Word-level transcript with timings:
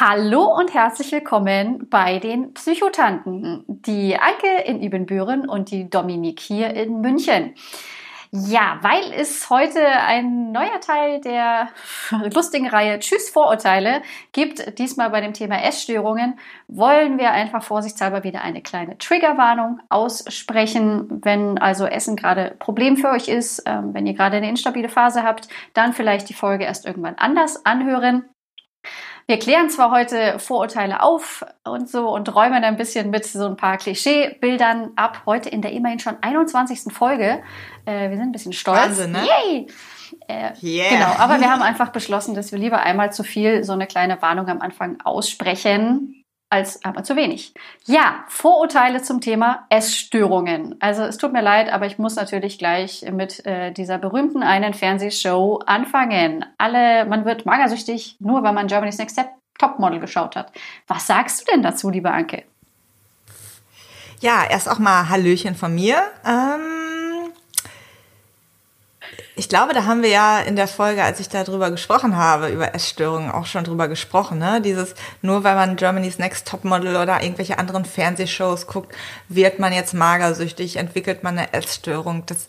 Hallo 0.00 0.56
und 0.56 0.74
herzlich 0.74 1.10
willkommen 1.10 1.88
bei 1.90 2.20
den 2.20 2.54
Psychotanten. 2.54 3.64
Die 3.66 4.16
Anke 4.16 4.62
in 4.64 4.80
Ibbenbüren 4.80 5.48
und 5.48 5.72
die 5.72 5.90
Dominik 5.90 6.38
hier 6.38 6.72
in 6.72 7.00
München. 7.00 7.54
Ja, 8.30 8.78
weil 8.82 9.12
es 9.12 9.50
heute 9.50 9.84
ein 9.84 10.52
neuer 10.52 10.80
Teil 10.80 11.20
der 11.20 11.70
lustigen 12.32 12.68
Reihe 12.68 13.00
Tschüss 13.00 13.28
Vorurteile 13.30 14.02
gibt, 14.30 14.78
diesmal 14.78 15.10
bei 15.10 15.20
dem 15.20 15.32
Thema 15.32 15.64
Essstörungen, 15.64 16.38
wollen 16.68 17.18
wir 17.18 17.32
einfach 17.32 17.64
vorsichtshalber 17.64 18.22
wieder 18.22 18.42
eine 18.42 18.62
kleine 18.62 18.98
Triggerwarnung 18.98 19.80
aussprechen. 19.88 21.08
Wenn 21.24 21.58
also 21.58 21.86
Essen 21.86 22.14
gerade 22.14 22.54
Problem 22.60 22.98
für 22.98 23.08
euch 23.08 23.26
ist, 23.26 23.64
ähm, 23.66 23.94
wenn 23.94 24.06
ihr 24.06 24.14
gerade 24.14 24.36
eine 24.36 24.48
instabile 24.48 24.90
Phase 24.90 25.24
habt, 25.24 25.48
dann 25.74 25.92
vielleicht 25.92 26.28
die 26.28 26.34
Folge 26.34 26.62
erst 26.62 26.86
irgendwann 26.86 27.16
anders 27.16 27.66
anhören. 27.66 28.26
Wir 29.30 29.38
klären 29.38 29.68
zwar 29.68 29.90
heute 29.90 30.38
Vorurteile 30.38 31.02
auf 31.02 31.44
und 31.62 31.86
so 31.86 32.08
und 32.08 32.34
räumen 32.34 32.64
ein 32.64 32.78
bisschen 32.78 33.10
mit 33.10 33.26
so 33.26 33.44
ein 33.44 33.58
paar 33.58 33.76
Klischeebildern 33.76 34.92
ab. 34.96 35.24
Heute 35.26 35.50
in 35.50 35.60
der 35.60 35.72
immerhin 35.72 35.98
schon 35.98 36.16
21. 36.22 36.90
Folge. 36.94 37.42
Äh, 37.84 38.08
wir 38.08 38.16
sind 38.16 38.28
ein 38.28 38.32
bisschen 38.32 38.54
stolz. 38.54 38.78
Wahnsinn, 38.78 39.12
ne? 39.12 39.26
Yay! 39.26 39.66
Äh, 40.28 40.52
Yeah. 40.62 40.88
Genau, 40.88 41.12
aber 41.18 41.40
wir 41.40 41.50
haben 41.50 41.60
einfach 41.60 41.90
beschlossen, 41.90 42.34
dass 42.34 42.52
wir 42.52 42.58
lieber 42.58 42.80
einmal 42.80 43.12
zu 43.12 43.22
viel 43.22 43.64
so 43.64 43.74
eine 43.74 43.86
kleine 43.86 44.22
Warnung 44.22 44.48
am 44.48 44.62
Anfang 44.62 44.96
aussprechen, 45.04 46.17
als 46.50 46.82
einmal 46.84 47.04
zu 47.04 47.14
wenig. 47.16 47.52
Ja, 47.84 48.24
Vorurteile 48.28 49.02
zum 49.02 49.20
Thema 49.20 49.66
Essstörungen. 49.68 50.76
Also 50.80 51.02
es 51.02 51.18
tut 51.18 51.32
mir 51.32 51.42
leid, 51.42 51.70
aber 51.70 51.86
ich 51.86 51.98
muss 51.98 52.16
natürlich 52.16 52.58
gleich 52.58 53.04
mit 53.12 53.44
äh, 53.44 53.70
dieser 53.72 53.98
berühmten 53.98 54.42
einen 54.42 54.72
Fernsehshow 54.72 55.60
anfangen. 55.66 56.44
Alle, 56.56 57.04
man 57.04 57.24
wird 57.24 57.44
magersüchtig, 57.44 58.16
nur 58.20 58.42
weil 58.42 58.54
man 58.54 58.66
Germany's 58.66 58.98
Next 58.98 59.20
Topmodel 59.58 60.00
geschaut 60.00 60.36
hat. 60.36 60.52
Was 60.86 61.06
sagst 61.06 61.40
du 61.40 61.52
denn 61.52 61.62
dazu, 61.62 61.90
liebe 61.90 62.10
Anke? 62.10 62.44
Ja, 64.20 64.44
erst 64.48 64.68
auch 64.68 64.78
mal 64.78 65.08
Hallöchen 65.08 65.54
von 65.54 65.74
mir. 65.74 66.02
Ähm, 66.26 66.87
ich 69.38 69.48
glaube, 69.48 69.72
da 69.72 69.84
haben 69.84 70.02
wir 70.02 70.10
ja 70.10 70.40
in 70.40 70.56
der 70.56 70.66
Folge, 70.66 71.04
als 71.04 71.20
ich 71.20 71.28
darüber 71.28 71.70
gesprochen 71.70 72.16
habe, 72.16 72.48
über 72.48 72.74
Essstörungen, 72.74 73.30
auch 73.30 73.46
schon 73.46 73.62
drüber 73.62 73.86
gesprochen. 73.86 74.38
Ne? 74.38 74.60
Dieses, 74.60 74.94
nur 75.22 75.44
weil 75.44 75.54
man 75.54 75.76
Germany's 75.76 76.18
Next 76.18 76.48
Topmodel 76.48 76.96
oder 76.96 77.22
irgendwelche 77.22 77.56
anderen 77.56 77.84
Fernsehshows 77.84 78.66
guckt, 78.66 78.96
wird 79.28 79.60
man 79.60 79.72
jetzt 79.72 79.94
magersüchtig, 79.94 80.76
entwickelt 80.76 81.22
man 81.22 81.38
eine 81.38 81.52
Essstörung. 81.52 82.24
Das 82.26 82.48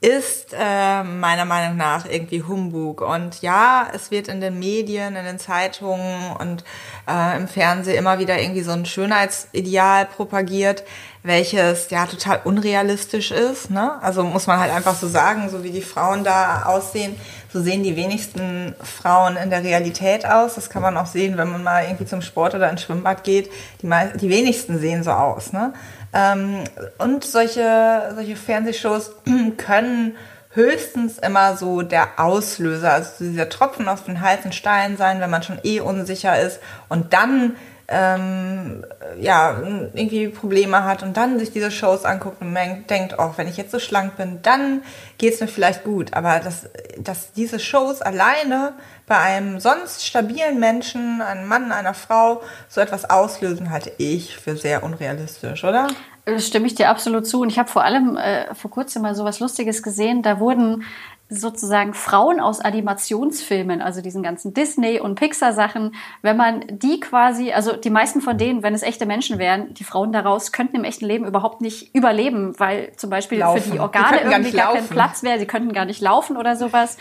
ist 0.00 0.54
äh, 0.58 1.02
meiner 1.02 1.44
Meinung 1.44 1.76
nach 1.76 2.06
irgendwie 2.06 2.42
Humbug. 2.42 3.02
Und 3.02 3.42
ja, 3.42 3.86
es 3.92 4.10
wird 4.10 4.28
in 4.28 4.40
den 4.40 4.58
Medien, 4.58 5.14
in 5.14 5.26
den 5.26 5.38
Zeitungen 5.38 6.36
und 6.38 6.64
äh, 7.06 7.36
im 7.36 7.48
Fernsehen 7.48 7.98
immer 7.98 8.18
wieder 8.18 8.40
irgendwie 8.40 8.62
so 8.62 8.70
ein 8.70 8.86
Schönheitsideal 8.86 10.06
propagiert, 10.06 10.84
welches 11.22 11.90
ja 11.90 12.06
total 12.06 12.40
unrealistisch 12.44 13.30
ist. 13.30 13.70
Ne? 13.70 14.02
Also 14.02 14.22
muss 14.22 14.46
man 14.46 14.58
halt 14.58 14.72
einfach 14.72 14.94
so 14.94 15.06
sagen, 15.06 15.50
so 15.50 15.62
wie 15.64 15.70
die 15.70 15.82
Frauen 15.82 16.24
da 16.24 16.62
aussehen, 16.62 17.14
so 17.52 17.60
sehen 17.60 17.82
die 17.82 17.96
wenigsten 17.96 18.74
Frauen 18.82 19.36
in 19.36 19.50
der 19.50 19.64
Realität 19.64 20.24
aus. 20.26 20.54
Das 20.54 20.70
kann 20.70 20.82
man 20.82 20.96
auch 20.96 21.06
sehen, 21.06 21.36
wenn 21.36 21.50
man 21.50 21.62
mal 21.62 21.84
irgendwie 21.84 22.06
zum 22.06 22.22
Sport 22.22 22.54
oder 22.54 22.70
ins 22.70 22.82
Schwimmbad 22.82 23.24
geht. 23.24 23.50
Die, 23.82 23.88
die 24.20 24.28
wenigsten 24.28 24.78
sehen 24.78 25.02
so 25.02 25.10
aus. 25.10 25.52
Ne? 25.52 25.72
Ähm, 26.12 26.64
und 26.98 27.24
solche, 27.24 28.12
solche 28.14 28.36
Fernsehshows 28.36 29.12
können 29.56 30.16
höchstens 30.52 31.18
immer 31.18 31.56
so 31.56 31.82
der 31.82 32.18
Auslöser, 32.18 32.92
also 32.92 33.24
dieser 33.24 33.48
Tropfen 33.48 33.88
auf 33.88 34.04
den 34.04 34.20
heißen 34.20 34.52
Stein 34.52 34.96
sein, 34.96 35.20
wenn 35.20 35.30
man 35.30 35.44
schon 35.44 35.60
eh 35.62 35.80
unsicher 35.80 36.40
ist 36.40 36.60
und 36.88 37.12
dann 37.12 37.56
ähm, 37.90 38.84
ja, 39.18 39.58
irgendwie 39.60 40.28
Probleme 40.28 40.84
hat 40.84 41.02
und 41.02 41.16
dann 41.16 41.40
sich 41.40 41.50
diese 41.50 41.72
Shows 41.72 42.04
anguckt 42.04 42.40
und 42.40 42.54
denkt, 42.88 43.16
oh, 43.18 43.32
wenn 43.36 43.48
ich 43.48 43.56
jetzt 43.56 43.72
so 43.72 43.80
schlank 43.80 44.16
bin, 44.16 44.40
dann 44.42 44.82
geht's 45.18 45.40
mir 45.40 45.48
vielleicht 45.48 45.82
gut. 45.82 46.14
Aber 46.14 46.38
dass, 46.38 46.70
dass 46.98 47.32
diese 47.32 47.58
Shows 47.58 48.00
alleine 48.00 48.74
bei 49.06 49.18
einem 49.18 49.58
sonst 49.58 50.06
stabilen 50.06 50.60
Menschen, 50.60 51.20
einem 51.20 51.48
Mann, 51.48 51.72
einer 51.72 51.94
Frau, 51.94 52.42
so 52.68 52.80
etwas 52.80 53.10
auslösen, 53.10 53.70
halte 53.70 53.90
ich 53.98 54.36
für 54.36 54.56
sehr 54.56 54.84
unrealistisch, 54.84 55.64
oder? 55.64 55.88
Das 56.26 56.46
stimme 56.46 56.68
ich 56.68 56.76
dir 56.76 56.90
absolut 56.90 57.26
zu. 57.26 57.40
Und 57.40 57.48
ich 57.48 57.58
habe 57.58 57.68
vor 57.68 57.82
allem 57.82 58.16
äh, 58.16 58.54
vor 58.54 58.70
kurzem 58.70 59.02
mal 59.02 59.16
so 59.16 59.24
was 59.24 59.40
Lustiges 59.40 59.82
gesehen. 59.82 60.22
Da 60.22 60.38
wurden 60.38 60.84
sozusagen 61.30 61.94
Frauen 61.94 62.40
aus 62.40 62.60
Animationsfilmen, 62.60 63.80
also 63.80 64.02
diesen 64.02 64.22
ganzen 64.22 64.52
Disney- 64.52 65.00
und 65.00 65.14
Pixar-Sachen, 65.14 65.94
wenn 66.22 66.36
man 66.36 66.64
die 66.68 66.98
quasi, 67.00 67.52
also 67.52 67.76
die 67.76 67.90
meisten 67.90 68.20
von 68.20 68.36
denen, 68.36 68.62
wenn 68.62 68.74
es 68.74 68.82
echte 68.82 69.06
Menschen 69.06 69.38
wären, 69.38 69.72
die 69.74 69.84
Frauen 69.84 70.12
daraus 70.12 70.50
könnten 70.50 70.76
im 70.76 70.84
echten 70.84 71.06
Leben 71.06 71.24
überhaupt 71.24 71.60
nicht 71.60 71.94
überleben, 71.94 72.58
weil 72.58 72.92
zum 72.96 73.10
Beispiel 73.10 73.38
Laufen. 73.38 73.62
für 73.62 73.68
die 73.68 73.72
Die 73.74 73.80
Organe 73.80 74.18
gar 74.18 74.22
irgendwie 74.24 74.42
nicht 74.42 74.56
gar 74.56 74.72
kein. 74.74 74.88
Platz 74.88 75.22
wäre, 75.22 75.38
sie 75.38 75.46
könnten 75.46 75.72
gar 75.72 75.84
nicht 75.84 76.00
laufen 76.00 76.36
oder 76.36 76.56
sowas. 76.56 76.96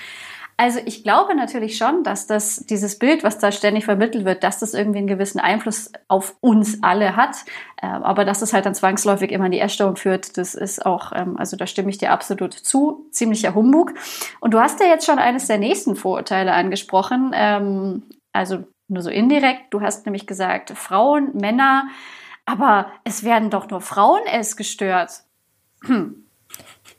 Also 0.59 0.81
ich 0.83 1.03
glaube 1.03 1.35
natürlich 1.35 1.77
schon, 1.77 2.03
dass 2.03 2.27
das 2.27 2.65
dieses 2.65 2.99
Bild, 2.99 3.23
was 3.23 3.37
da 3.37 3.49
ständig 3.49 3.85
vermittelt 3.85 4.25
wird, 4.25 4.43
dass 4.43 4.59
das 4.59 4.73
irgendwie 4.73 4.97
einen 4.97 5.07
gewissen 5.07 5.39
Einfluss 5.39 5.89
auf 6.09 6.35
uns 6.41 6.83
alle 6.83 7.15
hat. 7.15 7.45
Ähm, 7.81 8.03
aber 8.03 8.25
dass 8.25 8.41
es 8.41 8.51
halt 8.51 8.65
dann 8.65 8.75
zwangsläufig 8.75 9.31
immer 9.31 9.45
in 9.45 9.53
die 9.53 9.61
Essstörung 9.61 9.95
führt, 9.95 10.37
das 10.37 10.55
ist 10.55 10.85
auch, 10.85 11.13
ähm, 11.15 11.37
also 11.37 11.55
da 11.55 11.65
stimme 11.65 11.89
ich 11.89 11.97
dir 11.97 12.11
absolut 12.11 12.53
zu, 12.53 13.07
ziemlicher 13.11 13.55
Humbug. 13.55 13.93
Und 14.41 14.53
du 14.53 14.59
hast 14.59 14.81
ja 14.81 14.87
jetzt 14.87 15.05
schon 15.05 15.17
eines 15.17 15.47
der 15.47 15.59
nächsten 15.59 15.95
Vorurteile 15.95 16.51
angesprochen, 16.51 17.31
ähm, 17.33 18.03
also 18.33 18.65
nur 18.89 19.01
so 19.01 19.09
indirekt. 19.09 19.73
Du 19.73 19.79
hast 19.79 20.05
nämlich 20.05 20.27
gesagt, 20.27 20.71
Frauen, 20.71 21.37
Männer, 21.37 21.87
aber 22.45 22.91
es 23.05 23.23
werden 23.23 23.49
doch 23.49 23.69
nur 23.69 23.79
Frauen 23.79 24.25
essgestört. 24.25 25.21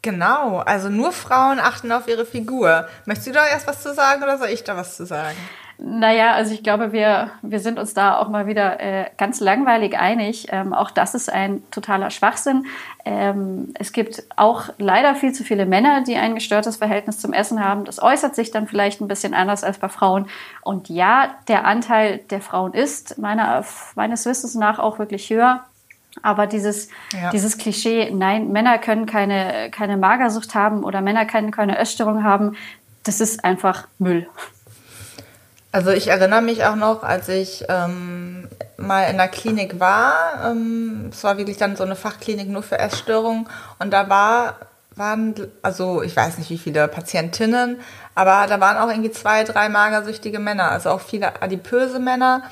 Genau, 0.02 0.58
also 0.58 0.88
nur 0.88 1.12
Frauen 1.12 1.58
achten 1.58 1.92
auf 1.92 2.08
ihre 2.08 2.24
Figur. 2.24 2.88
Möchtest 3.04 3.28
du 3.28 3.32
da 3.32 3.46
erst 3.46 3.66
was 3.66 3.82
zu 3.82 3.92
sagen 3.92 4.22
oder 4.22 4.38
soll 4.38 4.48
ich 4.48 4.64
da 4.64 4.76
was 4.76 4.96
zu 4.96 5.04
sagen? 5.04 5.36
Naja, 5.82 6.32
also 6.34 6.52
ich 6.52 6.62
glaube, 6.62 6.92
wir, 6.92 7.30
wir 7.40 7.58
sind 7.58 7.78
uns 7.78 7.94
da 7.94 8.18
auch 8.18 8.28
mal 8.28 8.46
wieder 8.46 8.80
äh, 8.80 9.06
ganz 9.16 9.40
langweilig 9.40 9.98
einig. 9.98 10.48
Ähm, 10.50 10.74
auch 10.74 10.90
das 10.90 11.14
ist 11.14 11.32
ein 11.32 11.62
totaler 11.70 12.10
Schwachsinn. 12.10 12.66
Ähm, 13.06 13.72
es 13.78 13.92
gibt 13.92 14.24
auch 14.36 14.64
leider 14.76 15.14
viel 15.14 15.32
zu 15.32 15.42
viele 15.42 15.64
Männer, 15.64 16.02
die 16.02 16.16
ein 16.16 16.34
gestörtes 16.34 16.76
Verhältnis 16.76 17.18
zum 17.18 17.32
Essen 17.32 17.64
haben. 17.64 17.86
Das 17.86 18.02
äußert 18.02 18.34
sich 18.34 18.50
dann 18.50 18.68
vielleicht 18.68 19.00
ein 19.00 19.08
bisschen 19.08 19.32
anders 19.32 19.64
als 19.64 19.78
bei 19.78 19.88
Frauen. 19.88 20.28
Und 20.60 20.90
ja, 20.90 21.34
der 21.48 21.64
Anteil 21.64 22.18
der 22.28 22.42
Frauen 22.42 22.74
ist 22.74 23.16
meiner, 23.16 23.64
meines 23.94 24.26
Wissens 24.26 24.54
nach 24.54 24.78
auch 24.78 24.98
wirklich 24.98 25.30
höher. 25.30 25.64
Aber 26.22 26.46
dieses, 26.46 26.88
Ja. 27.12 27.30
dieses 27.30 27.56
Klischee, 27.58 28.10
nein, 28.10 28.50
Männer 28.52 28.78
können 28.78 29.06
keine, 29.06 29.70
keine 29.70 29.96
Magersucht 29.96 30.54
haben 30.54 30.84
oder 30.84 31.00
Männer 31.00 31.24
können 31.24 31.50
keine 31.50 31.78
Essstörung 31.78 32.24
haben, 32.24 32.56
das 33.04 33.20
ist 33.20 33.44
einfach 33.44 33.86
Müll. 33.98 34.26
Also 35.72 35.90
ich 35.90 36.08
erinnere 36.08 36.42
mich 36.42 36.64
auch 36.64 36.74
noch, 36.74 37.04
als 37.04 37.28
ich 37.28 37.64
ähm, 37.68 38.48
mal 38.76 39.04
in 39.04 39.16
der 39.18 39.28
Klinik 39.28 39.78
war. 39.78 40.50
Ähm, 40.50 41.10
es 41.12 41.22
war 41.22 41.38
wirklich 41.38 41.58
dann 41.58 41.76
so 41.76 41.84
eine 41.84 41.94
Fachklinik 41.94 42.48
nur 42.48 42.64
für 42.64 42.78
Essstörungen. 42.78 43.46
Und 43.78 43.92
da 43.92 44.08
war, 44.08 44.56
waren, 44.96 45.34
also 45.62 46.02
ich 46.02 46.16
weiß 46.16 46.38
nicht 46.38 46.50
wie 46.50 46.58
viele 46.58 46.88
Patientinnen, 46.88 47.80
aber 48.14 48.46
da 48.48 48.60
waren 48.60 48.76
auch 48.76 48.88
irgendwie 48.90 49.12
zwei, 49.12 49.44
drei 49.44 49.68
magersüchtige 49.68 50.38
Männer. 50.38 50.70
Also 50.70 50.90
auch 50.90 51.00
viele 51.00 51.40
adipöse 51.42 51.98
Männer. 52.00 52.42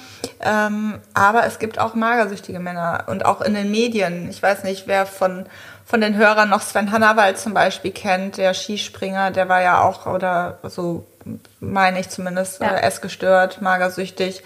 Ähm, 0.41 0.99
aber 1.15 1.45
es 1.47 1.59
gibt 1.59 1.79
auch 1.79 1.95
magersüchtige 1.95 2.61
Männer. 2.61 3.05
Und 3.09 3.25
auch 3.27 3.41
in 3.43 3.55
den 3.55 3.71
Medien. 3.71 4.31
Ich 4.31 4.43
weiß 4.43 4.65
nicht, 4.65 4.87
wer 4.87 5.05
von 5.07 5.47
von 5.85 6.03
den 6.03 6.17
Hörern 6.17 6.51
noch 6.51 6.61
Sven 6.61 6.93
Hannawald 6.93 7.39
zum 7.39 7.55
Beispiel 7.55 7.93
kennt, 7.93 8.37
der 8.37 8.53
Skispringer, 8.53 9.31
der 9.31 9.49
war 9.49 9.63
ja 9.63 9.81
auch, 9.81 10.05
oder 10.05 10.59
so 10.65 11.07
meine 11.61 11.99
ich 11.99 12.11
zumindest, 12.11 12.61
Ja. 12.61 12.75
äh, 12.75 12.83
essgestört, 12.83 13.63
magersüchtig. 13.63 14.43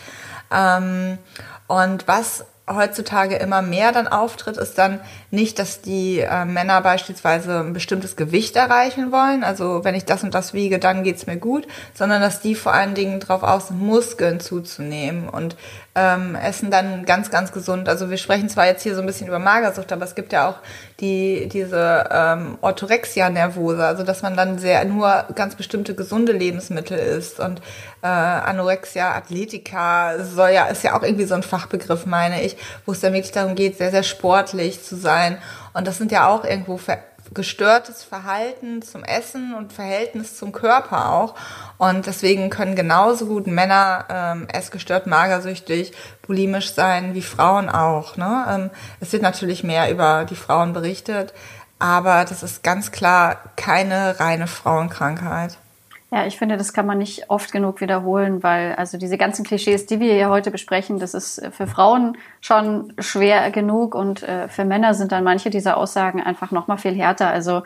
Ähm, 0.52 1.18
und 1.66 2.06
was 2.06 2.44
heutzutage 2.68 3.36
immer 3.36 3.60
mehr 3.60 3.92
dann 3.92 4.06
auftritt, 4.06 4.56
ist 4.56 4.78
dann 4.78 5.00
nicht, 5.30 5.58
dass 5.58 5.80
die 5.80 6.20
äh, 6.20 6.44
Männer 6.44 6.80
beispielsweise 6.80 7.60
ein 7.60 7.72
bestimmtes 7.72 8.14
Gewicht 8.14 8.54
erreichen 8.56 9.10
wollen. 9.10 9.42
Also 9.42 9.84
wenn 9.84 9.94
ich 9.94 10.04
das 10.04 10.22
und 10.22 10.34
das 10.34 10.54
wiege, 10.54 10.78
dann 10.78 11.02
geht's 11.02 11.26
mir 11.26 11.36
gut, 11.36 11.66
sondern 11.94 12.20
dass 12.20 12.40
die 12.40 12.54
vor 12.54 12.72
allen 12.72 12.94
Dingen 12.94 13.20
drauf 13.20 13.42
aus 13.42 13.70
Muskeln 13.70 14.38
zuzunehmen. 14.38 15.28
Und 15.28 15.56
ähm, 15.94 16.34
essen 16.34 16.70
dann 16.70 17.04
ganz, 17.04 17.30
ganz 17.30 17.52
gesund. 17.52 17.88
Also 17.88 18.08
wir 18.08 18.16
sprechen 18.16 18.48
zwar 18.48 18.66
jetzt 18.66 18.82
hier 18.82 18.94
so 18.94 19.02
ein 19.02 19.06
bisschen 19.06 19.28
über 19.28 19.38
Magersucht, 19.38 19.92
aber 19.92 20.04
es 20.04 20.14
gibt 20.14 20.32
ja 20.32 20.48
auch 20.48 20.56
die, 21.00 21.48
diese 21.52 22.08
ähm, 22.10 22.56
Orthorexia 22.62 23.28
nervosa, 23.28 23.88
also 23.88 24.02
dass 24.02 24.22
man 24.22 24.34
dann 24.34 24.58
sehr 24.58 24.84
nur 24.86 25.26
ganz 25.34 25.54
bestimmte 25.54 25.94
gesunde 25.94 26.32
Lebensmittel 26.32 26.98
isst. 26.98 27.40
Und 27.40 27.60
äh, 28.02 28.06
Anorexia 28.06 29.14
athletica 29.14 30.24
soll 30.24 30.50
ja, 30.50 30.66
ist 30.66 30.82
ja 30.82 30.96
auch 30.96 31.02
irgendwie 31.02 31.26
so 31.26 31.34
ein 31.34 31.42
Fachbegriff, 31.42 32.06
meine 32.06 32.42
ich, 32.42 32.56
wo 32.86 32.92
es 32.92 33.00
dann 33.00 33.12
wirklich 33.12 33.32
darum 33.32 33.54
geht, 33.54 33.76
sehr, 33.76 33.90
sehr 33.90 34.02
sportlich 34.02 34.82
zu 34.82 34.96
sein. 34.96 35.36
Und 35.74 35.86
das 35.86 35.98
sind 35.98 36.10
ja 36.10 36.28
auch 36.28 36.44
irgendwo 36.44 36.78
Ver 36.78 36.98
gestörtes 37.34 38.02
Verhalten 38.02 38.82
zum 38.82 39.04
Essen 39.04 39.54
und 39.54 39.72
Verhältnis 39.72 40.36
zum 40.36 40.52
Körper 40.52 41.12
auch. 41.12 41.34
Und 41.78 42.06
deswegen 42.06 42.50
können 42.50 42.76
genauso 42.76 43.26
gut 43.26 43.46
Männer 43.46 44.04
ähm, 44.08 44.48
essgestört, 44.52 45.06
magersüchtig, 45.06 45.92
bulimisch 46.26 46.72
sein 46.74 47.14
wie 47.14 47.22
Frauen 47.22 47.68
auch. 47.68 48.16
Ne? 48.16 48.44
Ähm, 48.48 48.70
es 49.00 49.12
wird 49.12 49.22
natürlich 49.22 49.64
mehr 49.64 49.90
über 49.90 50.24
die 50.24 50.36
Frauen 50.36 50.72
berichtet, 50.72 51.32
aber 51.78 52.24
das 52.24 52.42
ist 52.42 52.62
ganz 52.62 52.92
klar 52.92 53.38
keine 53.56 54.20
reine 54.20 54.46
Frauenkrankheit. 54.46 55.58
Ja, 56.14 56.26
ich 56.26 56.36
finde, 56.36 56.58
das 56.58 56.74
kann 56.74 56.84
man 56.84 56.98
nicht 56.98 57.30
oft 57.30 57.52
genug 57.52 57.80
wiederholen, 57.80 58.42
weil 58.42 58.74
also 58.74 58.98
diese 58.98 59.16
ganzen 59.16 59.46
Klischees, 59.46 59.86
die 59.86 59.98
wir 59.98 60.12
hier 60.12 60.28
heute 60.28 60.50
besprechen, 60.50 60.98
das 60.98 61.14
ist 61.14 61.40
für 61.52 61.66
Frauen 61.66 62.18
schon 62.42 62.92
schwer 62.98 63.50
genug 63.50 63.94
und 63.94 64.22
äh, 64.22 64.46
für 64.48 64.66
Männer 64.66 64.92
sind 64.92 65.10
dann 65.10 65.24
manche 65.24 65.48
dieser 65.48 65.78
Aussagen 65.78 66.22
einfach 66.22 66.50
noch 66.50 66.66
mal 66.66 66.76
viel 66.76 66.94
härter. 66.94 67.28
Also 67.28 67.62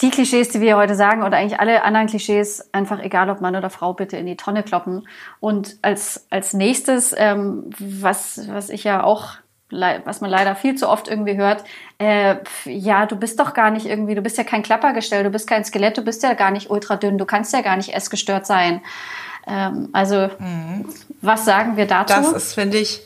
die 0.00 0.10
Klischees, 0.10 0.48
die 0.48 0.60
wir 0.60 0.76
heute 0.76 0.96
sagen 0.96 1.22
oder 1.22 1.36
eigentlich 1.36 1.60
alle 1.60 1.84
anderen 1.84 2.08
Klischees, 2.08 2.70
einfach 2.72 3.00
egal 3.00 3.30
ob 3.30 3.40
Mann 3.40 3.54
oder 3.54 3.70
Frau, 3.70 3.92
bitte 3.92 4.16
in 4.16 4.26
die 4.26 4.36
Tonne 4.36 4.64
kloppen. 4.64 5.06
Und 5.38 5.76
als 5.80 6.26
als 6.30 6.54
nächstes, 6.54 7.14
ähm, 7.16 7.70
was 7.78 8.48
was 8.48 8.68
ich 8.68 8.82
ja 8.82 9.04
auch 9.04 9.34
was 9.70 10.20
man 10.20 10.30
leider 10.30 10.54
viel 10.54 10.76
zu 10.76 10.88
oft 10.88 11.08
irgendwie 11.08 11.36
hört, 11.36 11.64
äh, 11.98 12.36
ja, 12.64 13.06
du 13.06 13.16
bist 13.16 13.38
doch 13.38 13.52
gar 13.54 13.70
nicht 13.70 13.86
irgendwie, 13.86 14.14
du 14.14 14.22
bist 14.22 14.38
ja 14.38 14.44
kein 14.44 14.62
Klappergestell, 14.62 15.24
du 15.24 15.30
bist 15.30 15.46
kein 15.46 15.64
Skelett, 15.64 15.98
du 15.98 16.02
bist 16.02 16.22
ja 16.22 16.34
gar 16.34 16.50
nicht 16.50 16.70
ultra 16.70 16.96
dünn, 16.96 17.18
du 17.18 17.26
kannst 17.26 17.52
ja 17.52 17.60
gar 17.60 17.76
nicht 17.76 17.94
essgestört 17.94 18.46
sein. 18.46 18.80
Ähm, 19.46 19.88
also, 19.92 20.30
mhm. 20.38 20.86
was 21.20 21.44
sagen 21.44 21.76
wir 21.76 21.86
dazu? 21.86 22.14
Das 22.14 22.32
ist, 22.32 22.54
finde 22.54 22.78
ich, 22.78 23.02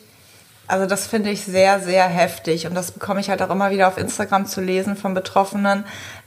also 0.69 0.87
das 0.87 1.07
finde 1.07 1.31
ich 1.31 1.43
sehr, 1.43 1.81
sehr 1.81 2.05
heftig 2.07 2.67
und 2.67 2.75
das 2.75 2.93
bekomme 2.93 3.21
ich 3.21 3.29
halt 3.29 3.43
auch 3.43 3.51
immer 3.51 3.71
wieder 3.71 3.89
auf 3.89 3.99
Instagram 3.99 4.47
zu 4.47 4.61
lesen 4.61 4.97
von 4.97 5.15
Betroffenen, 5.15 5.85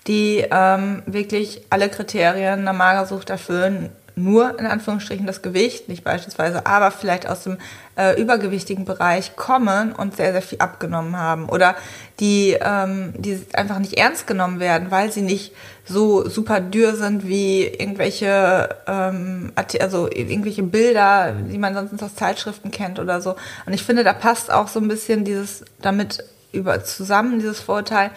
die 0.07 0.45
ähm, 0.51 1.01
wirklich 1.05 1.63
alle 1.69 1.89
Kriterien 1.89 2.59
einer 2.59 2.73
Magersucht 2.73 3.29
erfüllen, 3.29 3.89
nur 4.15 4.57
in 4.59 4.65
Anführungsstrichen 4.65 5.27
das 5.27 5.41
Gewicht, 5.41 5.89
nicht 5.89 6.03
beispielsweise, 6.03 6.65
aber 6.65 6.91
vielleicht 6.91 7.27
aus 7.27 7.43
dem 7.43 7.57
äh, 7.97 8.19
übergewichtigen 8.19 8.85
Bereich 8.85 9.35
kommen 9.35 9.91
und 9.91 10.15
sehr, 10.15 10.31
sehr 10.31 10.41
viel 10.41 10.59
abgenommen 10.59 11.17
haben 11.17 11.49
oder 11.49 11.75
die, 12.19 12.57
ähm, 12.59 13.13
die 13.17 13.41
einfach 13.53 13.79
nicht 13.79 13.97
ernst 13.97 14.25
genommen 14.27 14.59
werden, 14.59 14.89
weil 14.89 15.11
sie 15.11 15.21
nicht 15.21 15.53
so 15.85 16.27
super 16.27 16.61
dürr 16.61 16.95
sind 16.95 17.27
wie 17.27 17.65
irgendwelche, 17.65 18.69
ähm, 18.87 19.51
also 19.55 20.09
irgendwelche 20.09 20.63
Bilder, 20.63 21.33
die 21.33 21.57
man 21.57 21.73
sonst 21.73 22.01
aus 22.01 22.15
Zeitschriften 22.15 22.71
kennt 22.71 22.99
oder 22.99 23.21
so. 23.21 23.35
Und 23.65 23.73
ich 23.73 23.83
finde, 23.83 24.03
da 24.03 24.13
passt 24.13 24.51
auch 24.51 24.67
so 24.67 24.79
ein 24.79 24.87
bisschen 24.87 25.25
dieses 25.25 25.63
damit 25.81 26.23
über 26.55 26.83
zusammen 26.83 27.39
dieses 27.39 27.59
Vorurteil, 27.59 28.11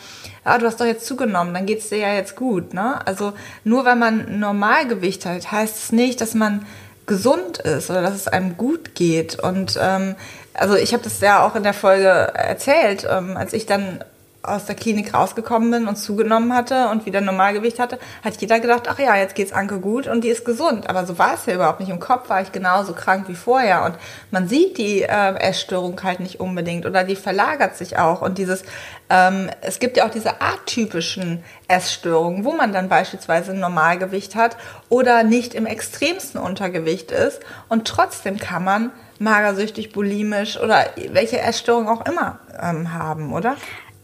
ah, 0.45 0.59
du 0.59 0.67
hast 0.67 0.81
doch 0.81 0.87
jetzt 0.87 1.07
zugenommen, 1.07 1.53
dann 1.55 1.67
geht's 1.67 1.89
dir 1.89 1.99
ja 1.99 2.15
jetzt 2.15 2.37
gut. 2.37 2.73
Ne? 2.75 3.07
Also 3.07 3.33
nur 3.65 3.85
wenn 3.85 3.99
man 3.99 4.39
Normalgewicht 4.39 5.27
hat, 5.27 5.51
heißt 5.51 5.77
es 5.77 5.93
nicht, 5.93 6.21
dass 6.21 6.35
man 6.35 6.65
gesund 7.07 7.59
ist 7.59 7.91
oder 7.91 8.03
dass 8.03 8.15
es 8.15 8.29
einem 8.29 8.57
gut 8.57 8.95
geht. 8.95 9.39
Und 9.39 9.79
ähm, 9.81 10.15
also 10.55 10.77
ich 10.77 10.93
habe 10.93 11.03
das 11.03 11.21
ja 11.21 11.45
auch 11.45 11.57
in 11.57 11.63
der 11.63 11.75
Folge 11.75 12.09
erzählt, 12.09 13.07
ähm, 13.11 13.37
als 13.37 13.53
ich 13.53 13.67
dann 13.67 14.05
aus 14.43 14.67
der 14.67 14.77
Klinik 14.77 15.15
rausgekommen 15.15 15.71
bin 15.71 15.89
und 15.89 15.97
zugenommen 15.97 16.55
hatte 16.55 16.89
und 16.91 17.07
wieder 17.07 17.21
Normalgewicht 17.21 17.79
hatte, 17.79 17.99
hat 18.23 18.41
jeder 18.41 18.61
gedacht, 18.61 18.85
ach 18.89 18.99
ja, 18.99 19.17
jetzt 19.17 19.35
geht's 19.35 19.53
Anke 19.53 19.81
gut 19.81 20.07
und 20.07 20.23
die 20.23 20.29
ist 20.29 20.45
gesund. 20.45 20.89
Aber 20.89 21.07
so 21.07 21.19
war 21.19 21.35
es 21.35 21.47
ja 21.47 21.55
überhaupt 21.55 21.81
nicht. 21.81 21.89
Im 21.89 21.99
Kopf 21.99 22.29
war 22.29 22.41
ich 22.41 22.53
genauso 22.53 22.93
krank 22.93 23.29
wie 23.29 23.35
vorher 23.35 23.85
und 23.85 23.97
man 24.31 24.49
sieht 24.49 24.79
die 24.79 25.03
äh, 25.03 25.35
Essstörung 25.35 26.01
halt 26.03 26.21
nicht 26.21 26.41
unbedingt 26.41 26.87
oder 26.87 27.03
die 27.03 27.17
verlagert 27.17 27.77
sich 27.77 27.99
auch. 27.99 28.23
Und 28.23 28.39
dieses, 28.39 28.63
ähm, 29.11 29.51
es 29.61 29.81
gibt 29.81 29.97
ja 29.97 30.07
auch 30.07 30.11
diese 30.11 30.41
atypischen 30.41 31.43
Essstörungen, 31.67 32.45
wo 32.45 32.53
man 32.53 32.73
dann 32.73 32.89
beispielsweise 32.89 33.55
Normalgewicht 33.55 34.37
hat 34.37 34.57
oder 34.89 35.25
nicht 35.25 35.55
im 35.55 35.67
extremsten 35.67 36.41
Untergewicht 36.41 37.11
ist 37.11 37.41
und 37.69 37.89
trotzdem 37.89 38.39
kann 38.39 38.63
man 38.63 38.93
magersüchtig, 39.19 39.93
bulimisch 39.93 40.59
oder 40.59 40.87
welche 41.11 41.41
Essstörung 41.41 41.89
auch 41.89 42.07
immer 42.07 42.39
ähm, 42.61 42.95
haben, 42.95 43.33
oder? 43.33 43.57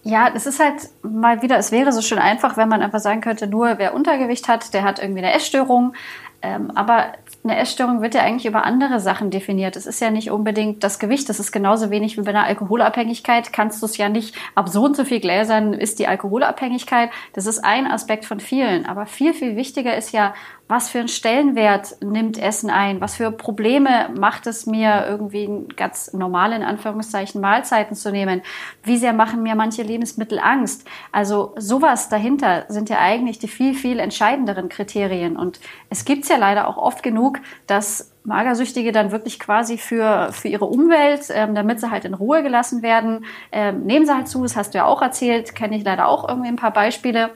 Ja, 0.05 0.31
es 0.35 0.45
ist 0.45 0.61
halt 0.61 0.91
mal 1.03 1.41
wieder, 1.41 1.56
es 1.56 1.73
wäre 1.73 1.91
so 1.91 2.03
schön 2.03 2.19
einfach, 2.19 2.59
wenn 2.59 2.69
man 2.69 2.83
einfach 2.83 3.01
sagen 3.01 3.23
könnte, 3.23 3.47
nur 3.47 3.79
wer 3.79 3.95
Untergewicht 3.95 4.49
hat, 4.49 4.75
der 4.75 4.85
hat 4.85 4.99
irgendwie 4.99 5.21
eine 5.21 5.33
Essstörung. 5.33 5.95
Ähm, 6.43 6.71
aber 6.75 7.15
eine 7.43 7.56
Essstörung 7.56 8.03
wird 8.03 8.15
ja 8.15 8.21
eigentlich 8.21 8.45
über 8.45 8.65
andere 8.65 9.01
Sachen 9.01 9.31
definiert. 9.31 9.77
Es 9.77 9.87
ist 9.87 10.01
ja 10.01 10.11
nicht 10.11 10.31
unbedingt 10.31 10.85
das 10.85 10.99
Gewicht. 10.99 11.31
Das 11.31 11.41
ist 11.41 11.53
genauso 11.53 11.89
wenig 11.89 12.19
wie 12.19 12.23
bei 12.23 12.31
einer 12.31 12.45
Alkoholabhängigkeit. 12.45 13.51
Kannst 13.51 13.81
du 13.81 13.87
es 13.87 13.97
ja 13.97 14.11
nicht 14.11 14.35
ab 14.55 14.69
so 14.69 14.85
und 14.85 14.95
so 14.95 15.06
viel 15.06 15.21
Gläsern 15.21 15.73
ist 15.73 15.99
die 15.99 16.07
Alkoholabhängigkeit. 16.07 17.09
Das 17.33 17.47
ist 17.47 17.65
ein 17.65 17.87
Aspekt 17.87 18.27
von 18.27 18.41
vielen. 18.41 18.85
Aber 18.85 19.07
viel, 19.07 19.33
viel 19.33 19.57
wichtiger 19.57 19.97
ist 19.97 20.12
ja, 20.12 20.35
was 20.66 20.88
für 20.88 21.00
einen 21.00 21.08
Stellenwert 21.08 21.96
nimmt 22.02 22.38
Essen 22.38 22.70
ein? 22.70 23.00
Was 23.00 23.16
für 23.16 23.31
Probleme 23.31 24.08
macht 24.19 24.46
es 24.46 24.64
mir, 24.64 25.05
irgendwie 25.06 25.66
ganz 25.76 26.14
normale, 26.14 26.56
in 26.56 26.62
Anführungszeichen, 26.62 27.40
Mahlzeiten 27.40 27.94
zu 27.94 28.11
nehmen? 28.11 28.40
Wie 28.82 28.96
sehr 28.96 29.12
machen 29.12 29.43
mir 29.43 29.56
manche 29.56 29.82
Lebensmittel 29.82 30.38
Angst? 30.38 30.88
Also 31.12 31.55
sowas 31.58 32.08
dahinter 32.08 32.64
sind 32.69 32.88
ja 32.88 32.99
eigentlich 32.99 33.38
die 33.38 33.49
viel, 33.49 33.75
viel 33.75 33.99
entscheidenderen 33.99 34.70
Kriterien. 34.70 35.37
Und 35.37 35.61
es 35.90 36.06
gibt's 36.06 36.28
ja 36.28 36.38
leider 36.38 36.66
auch 36.66 36.78
oft 36.78 37.02
genug, 37.02 37.40
dass 37.66 38.11
Magersüchtige 38.25 38.90
dann 38.90 39.12
wirklich 39.12 39.38
quasi 39.38 39.76
für, 39.76 40.32
für 40.32 40.49
ihre 40.49 40.64
Umwelt, 40.64 41.26
ähm, 41.28 41.55
damit 41.55 41.81
sie 41.81 41.90
halt 41.90 42.06
in 42.06 42.14
Ruhe 42.14 42.43
gelassen 42.43 42.82
werden, 42.82 43.26
ähm, 43.52 43.84
nehmen 43.84 44.06
sie 44.06 44.14
halt 44.14 44.28
zu, 44.28 44.43
das 44.43 44.56
hast 44.56 44.72
du 44.72 44.78
ja 44.78 44.87
auch 44.87 45.02
erzählt, 45.02 45.55
kenne 45.55 45.76
ich 45.76 45.84
leider 45.84 46.08
auch 46.08 46.26
irgendwie 46.26 46.49
ein 46.49 46.56
paar 46.56 46.72
Beispiele 46.72 47.32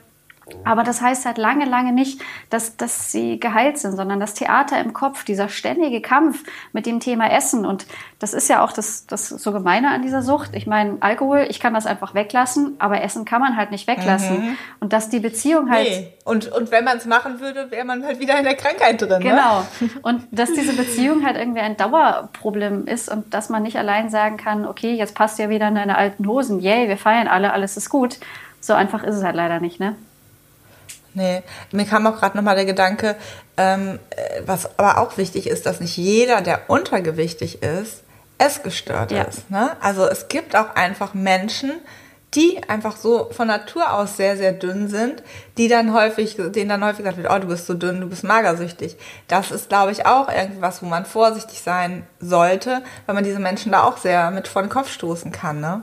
aber 0.63 0.83
das 0.83 1.01
heißt 1.01 1.25
halt 1.25 1.37
lange, 1.37 1.65
lange 1.65 1.91
nicht, 1.91 2.21
dass, 2.49 2.77
dass 2.77 3.11
sie 3.11 3.39
geheilt 3.39 3.77
sind, 3.77 3.95
sondern 3.95 4.19
das 4.19 4.33
Theater 4.33 4.79
im 4.79 4.93
Kopf, 4.93 5.23
dieser 5.23 5.49
ständige 5.49 6.01
Kampf 6.01 6.43
mit 6.73 6.85
dem 6.85 6.99
Thema 6.99 7.31
Essen. 7.31 7.65
Und 7.65 7.85
das 8.19 8.33
ist 8.33 8.49
ja 8.49 8.63
auch 8.63 8.71
das, 8.71 9.05
das 9.07 9.29
so 9.29 9.51
Gemeine 9.51 9.89
an 9.89 10.01
dieser 10.01 10.21
Sucht. 10.21 10.51
Ich 10.53 10.67
meine, 10.67 10.97
Alkohol, 10.99 11.47
ich 11.49 11.59
kann 11.59 11.73
das 11.73 11.85
einfach 11.85 12.13
weglassen, 12.13 12.75
aber 12.79 13.01
Essen 13.01 13.25
kann 13.25 13.41
man 13.41 13.55
halt 13.55 13.71
nicht 13.71 13.87
weglassen. 13.87 14.39
Mhm. 14.39 14.57
Und 14.79 14.93
dass 14.93 15.09
die 15.09 15.19
Beziehung 15.19 15.71
halt. 15.71 15.87
Nee. 15.87 16.13
Und, 16.25 16.51
und 16.51 16.71
wenn 16.71 16.83
man 16.83 16.97
es 16.97 17.05
machen 17.05 17.39
würde, 17.39 17.71
wäre 17.71 17.85
man 17.85 18.05
halt 18.05 18.19
wieder 18.19 18.37
in 18.37 18.43
der 18.43 18.55
Krankheit 18.55 19.01
drin. 19.01 19.09
Ne? 19.09 19.29
Genau. 19.29 19.65
Ne? 19.79 19.89
Und 20.01 20.27
dass 20.31 20.51
diese 20.53 20.73
Beziehung 20.73 21.25
halt 21.25 21.37
irgendwie 21.37 21.61
ein 21.61 21.77
Dauerproblem 21.77 22.85
ist 22.87 23.09
und 23.09 23.33
dass 23.33 23.49
man 23.49 23.63
nicht 23.63 23.77
allein 23.77 24.09
sagen 24.09 24.37
kann, 24.37 24.65
okay, 24.65 24.93
jetzt 24.93 25.15
passt 25.15 25.39
ja 25.39 25.49
wieder 25.49 25.67
in 25.67 25.75
deine 25.75 25.97
alten 25.97 26.27
Hosen, 26.27 26.59
yay, 26.59 26.87
wir 26.87 26.97
feiern 26.97 27.27
alle, 27.27 27.53
alles 27.53 27.77
ist 27.77 27.89
gut. 27.89 28.19
So 28.61 28.73
einfach 28.73 29.03
ist 29.03 29.15
es 29.15 29.23
halt 29.23 29.35
leider 29.35 29.59
nicht, 29.59 29.79
ne? 29.79 29.95
Nee, 31.19 31.43
mir 31.73 31.85
kam 31.85 32.07
auch 32.07 32.17
gerade 32.17 32.37
nochmal 32.37 32.55
der 32.55 32.63
Gedanke, 32.63 33.17
ähm, 33.57 33.99
äh, 34.11 34.41
was 34.45 34.79
aber 34.79 34.99
auch 34.99 35.17
wichtig 35.17 35.47
ist, 35.47 35.65
dass 35.65 35.81
nicht 35.81 35.97
jeder, 35.97 36.39
der 36.39 36.69
untergewichtig 36.69 37.61
ist, 37.61 38.03
essgestört 38.37 39.11
ja. 39.11 39.23
ist. 39.23 39.51
Ne? 39.51 39.75
Also 39.81 40.07
es 40.07 40.29
gibt 40.29 40.55
auch 40.55 40.75
einfach 40.75 41.13
Menschen, 41.13 41.73
die 42.35 42.61
einfach 42.69 42.95
so 42.95 43.29
von 43.31 43.47
Natur 43.47 43.91
aus 43.91 44.15
sehr, 44.15 44.37
sehr 44.37 44.53
dünn 44.53 44.87
sind, 44.87 45.23
die 45.57 45.67
dann 45.67 45.93
häufig, 45.93 46.37
denen 46.37 46.69
dann 46.69 46.85
häufig 46.85 46.99
gesagt 46.99 47.17
wird, 47.17 47.29
oh, 47.29 47.39
du 47.39 47.47
bist 47.47 47.65
so 47.65 47.73
dünn, 47.73 47.99
du 47.99 48.07
bist 48.07 48.23
magersüchtig. 48.23 48.95
Das 49.27 49.51
ist, 49.51 49.67
glaube 49.67 49.91
ich, 49.91 50.05
auch 50.05 50.31
irgendwas, 50.31 50.81
wo 50.81 50.85
man 50.85 51.05
vorsichtig 51.05 51.61
sein 51.61 52.07
sollte, 52.21 52.81
weil 53.07 53.15
man 53.15 53.25
diese 53.25 53.39
Menschen 53.39 53.73
da 53.73 53.83
auch 53.83 53.97
sehr 53.97 54.31
mit 54.31 54.47
vor 54.47 54.61
den 54.61 54.69
Kopf 54.69 54.89
stoßen 54.89 55.33
kann. 55.33 55.59
Ne? 55.59 55.81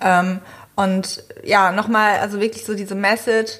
Ähm, 0.00 0.40
und 0.84 1.24
ja, 1.44 1.72
nochmal, 1.72 2.18
also 2.20 2.40
wirklich 2.40 2.64
so 2.64 2.74
diese 2.74 2.94
Message, 2.94 3.58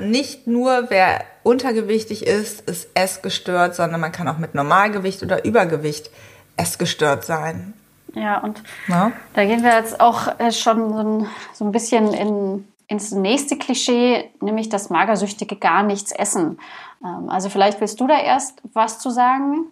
nicht 0.00 0.46
nur 0.46 0.90
wer 0.90 1.24
untergewichtig 1.42 2.26
ist, 2.26 2.68
ist 2.68 2.88
essgestört, 2.94 3.74
sondern 3.74 4.00
man 4.00 4.12
kann 4.12 4.28
auch 4.28 4.38
mit 4.38 4.54
Normalgewicht 4.54 5.22
oder 5.22 5.44
Übergewicht 5.44 6.10
essgestört 6.56 7.24
sein. 7.24 7.74
Ja, 8.14 8.38
und 8.38 8.62
ja? 8.88 9.12
da 9.34 9.44
gehen 9.44 9.62
wir 9.62 9.74
jetzt 9.76 10.00
auch 10.00 10.38
äh, 10.38 10.50
schon 10.52 10.92
so 10.92 10.98
ein, 10.98 11.26
so 11.52 11.64
ein 11.64 11.72
bisschen 11.72 12.12
in, 12.12 12.68
ins 12.86 13.12
nächste 13.12 13.56
Klischee, 13.56 14.30
nämlich 14.40 14.68
dass 14.68 14.90
Magersüchtige 14.90 15.56
gar 15.56 15.82
nichts 15.82 16.12
essen. 16.12 16.58
Ähm, 17.04 17.28
also 17.28 17.48
vielleicht 17.48 17.80
willst 17.80 18.00
du 18.00 18.06
da 18.06 18.18
erst 18.18 18.60
was 18.72 18.98
zu 18.98 19.10
sagen? 19.10 19.66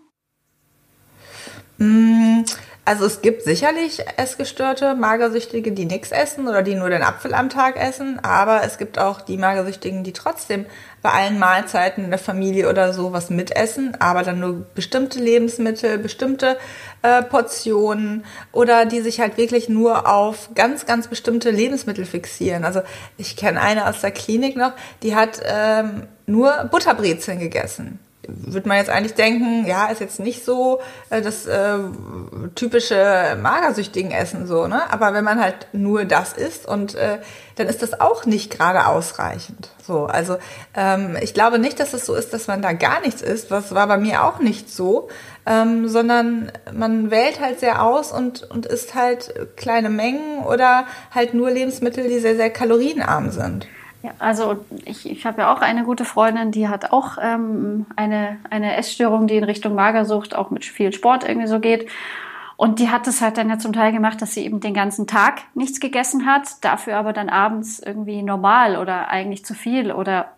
Also 2.88 3.04
es 3.04 3.20
gibt 3.20 3.42
sicherlich 3.42 4.04
Essgestörte, 4.16 4.94
Magersüchtige, 4.94 5.72
die 5.72 5.86
nichts 5.86 6.12
essen 6.12 6.46
oder 6.46 6.62
die 6.62 6.76
nur 6.76 6.88
den 6.88 7.02
Apfel 7.02 7.34
am 7.34 7.48
Tag 7.50 7.74
essen, 7.76 8.20
aber 8.22 8.62
es 8.62 8.78
gibt 8.78 8.96
auch 8.96 9.20
die 9.20 9.38
Magersüchtigen, 9.38 10.04
die 10.04 10.12
trotzdem 10.12 10.66
bei 11.02 11.10
allen 11.10 11.40
Mahlzeiten 11.40 12.04
in 12.04 12.10
der 12.10 12.20
Familie 12.20 12.70
oder 12.70 12.92
so 12.92 13.12
was 13.12 13.28
mitessen, 13.28 13.96
aber 13.98 14.22
dann 14.22 14.38
nur 14.38 14.66
bestimmte 14.76 15.18
Lebensmittel, 15.18 15.98
bestimmte 15.98 16.58
äh, 17.02 17.24
Portionen 17.24 18.24
oder 18.52 18.86
die 18.86 19.00
sich 19.00 19.18
halt 19.18 19.36
wirklich 19.36 19.68
nur 19.68 20.08
auf 20.08 20.50
ganz, 20.54 20.86
ganz 20.86 21.08
bestimmte 21.08 21.50
Lebensmittel 21.50 22.06
fixieren. 22.06 22.64
Also 22.64 22.82
ich 23.18 23.36
kenne 23.36 23.60
eine 23.60 23.88
aus 23.88 24.00
der 24.00 24.12
Klinik 24.12 24.56
noch, 24.56 24.74
die 25.02 25.16
hat 25.16 25.40
ähm, 25.44 26.04
nur 26.26 26.68
Butterbrezeln 26.70 27.40
gegessen 27.40 27.98
würde 28.28 28.68
man 28.68 28.78
jetzt 28.78 28.90
eigentlich 28.90 29.14
denken, 29.14 29.66
ja, 29.66 29.86
ist 29.86 30.00
jetzt 30.00 30.20
nicht 30.20 30.44
so 30.44 30.80
äh, 31.10 31.22
das 31.22 31.46
äh, 31.46 31.78
typische 32.54 33.36
magersüchtigen 33.40 34.10
Essen 34.10 34.46
so, 34.46 34.66
ne? 34.66 34.82
Aber 34.90 35.14
wenn 35.14 35.24
man 35.24 35.40
halt 35.40 35.68
nur 35.72 36.04
das 36.04 36.32
isst 36.32 36.66
und 36.66 36.94
äh, 36.94 37.18
dann 37.56 37.68
ist 37.68 37.82
das 37.82 38.00
auch 38.00 38.26
nicht 38.26 38.50
gerade 38.50 38.86
ausreichend. 38.86 39.70
So, 39.82 40.06
also 40.06 40.36
ähm, 40.74 41.16
ich 41.20 41.34
glaube 41.34 41.58
nicht, 41.58 41.80
dass 41.80 41.94
es 41.94 42.06
so 42.06 42.14
ist, 42.14 42.32
dass 42.32 42.46
man 42.46 42.62
da 42.62 42.72
gar 42.72 43.00
nichts 43.00 43.22
isst. 43.22 43.50
Was 43.50 43.74
war 43.74 43.86
bei 43.86 43.96
mir 43.96 44.24
auch 44.24 44.38
nicht 44.38 44.70
so, 44.70 45.08
ähm, 45.46 45.88
sondern 45.88 46.52
man 46.72 47.10
wählt 47.10 47.40
halt 47.40 47.60
sehr 47.60 47.82
aus 47.82 48.12
und 48.12 48.42
und 48.42 48.66
isst 48.66 48.94
halt 48.94 49.34
kleine 49.56 49.90
Mengen 49.90 50.44
oder 50.44 50.86
halt 51.10 51.34
nur 51.34 51.50
Lebensmittel, 51.50 52.08
die 52.08 52.18
sehr 52.18 52.36
sehr 52.36 52.50
kalorienarm 52.50 53.30
sind. 53.30 53.66
Ja, 54.06 54.12
also 54.20 54.64
ich, 54.84 55.10
ich 55.10 55.26
habe 55.26 55.42
ja 55.42 55.52
auch 55.52 55.60
eine 55.60 55.82
gute 55.82 56.04
Freundin, 56.04 56.52
die 56.52 56.68
hat 56.68 56.92
auch 56.92 57.18
ähm, 57.20 57.86
eine, 57.96 58.38
eine 58.50 58.76
Essstörung, 58.76 59.26
die 59.26 59.36
in 59.36 59.42
Richtung 59.42 59.74
Magersucht 59.74 60.36
auch 60.36 60.50
mit 60.50 60.64
viel 60.64 60.92
Sport 60.92 61.28
irgendwie 61.28 61.48
so 61.48 61.58
geht. 61.58 61.88
Und 62.56 62.78
die 62.78 62.88
hat 62.88 63.08
es 63.08 63.20
halt 63.20 63.36
dann 63.36 63.50
ja 63.50 63.58
zum 63.58 63.72
Teil 63.72 63.90
gemacht, 63.90 64.22
dass 64.22 64.32
sie 64.32 64.44
eben 64.44 64.60
den 64.60 64.74
ganzen 64.74 65.08
Tag 65.08 65.42
nichts 65.54 65.80
gegessen 65.80 66.24
hat, 66.24 66.64
dafür 66.64 66.96
aber 66.98 67.12
dann 67.12 67.28
abends 67.28 67.80
irgendwie 67.80 68.22
normal 68.22 68.76
oder 68.76 69.08
eigentlich 69.08 69.44
zu 69.44 69.54
viel 69.54 69.90
oder 69.90 70.35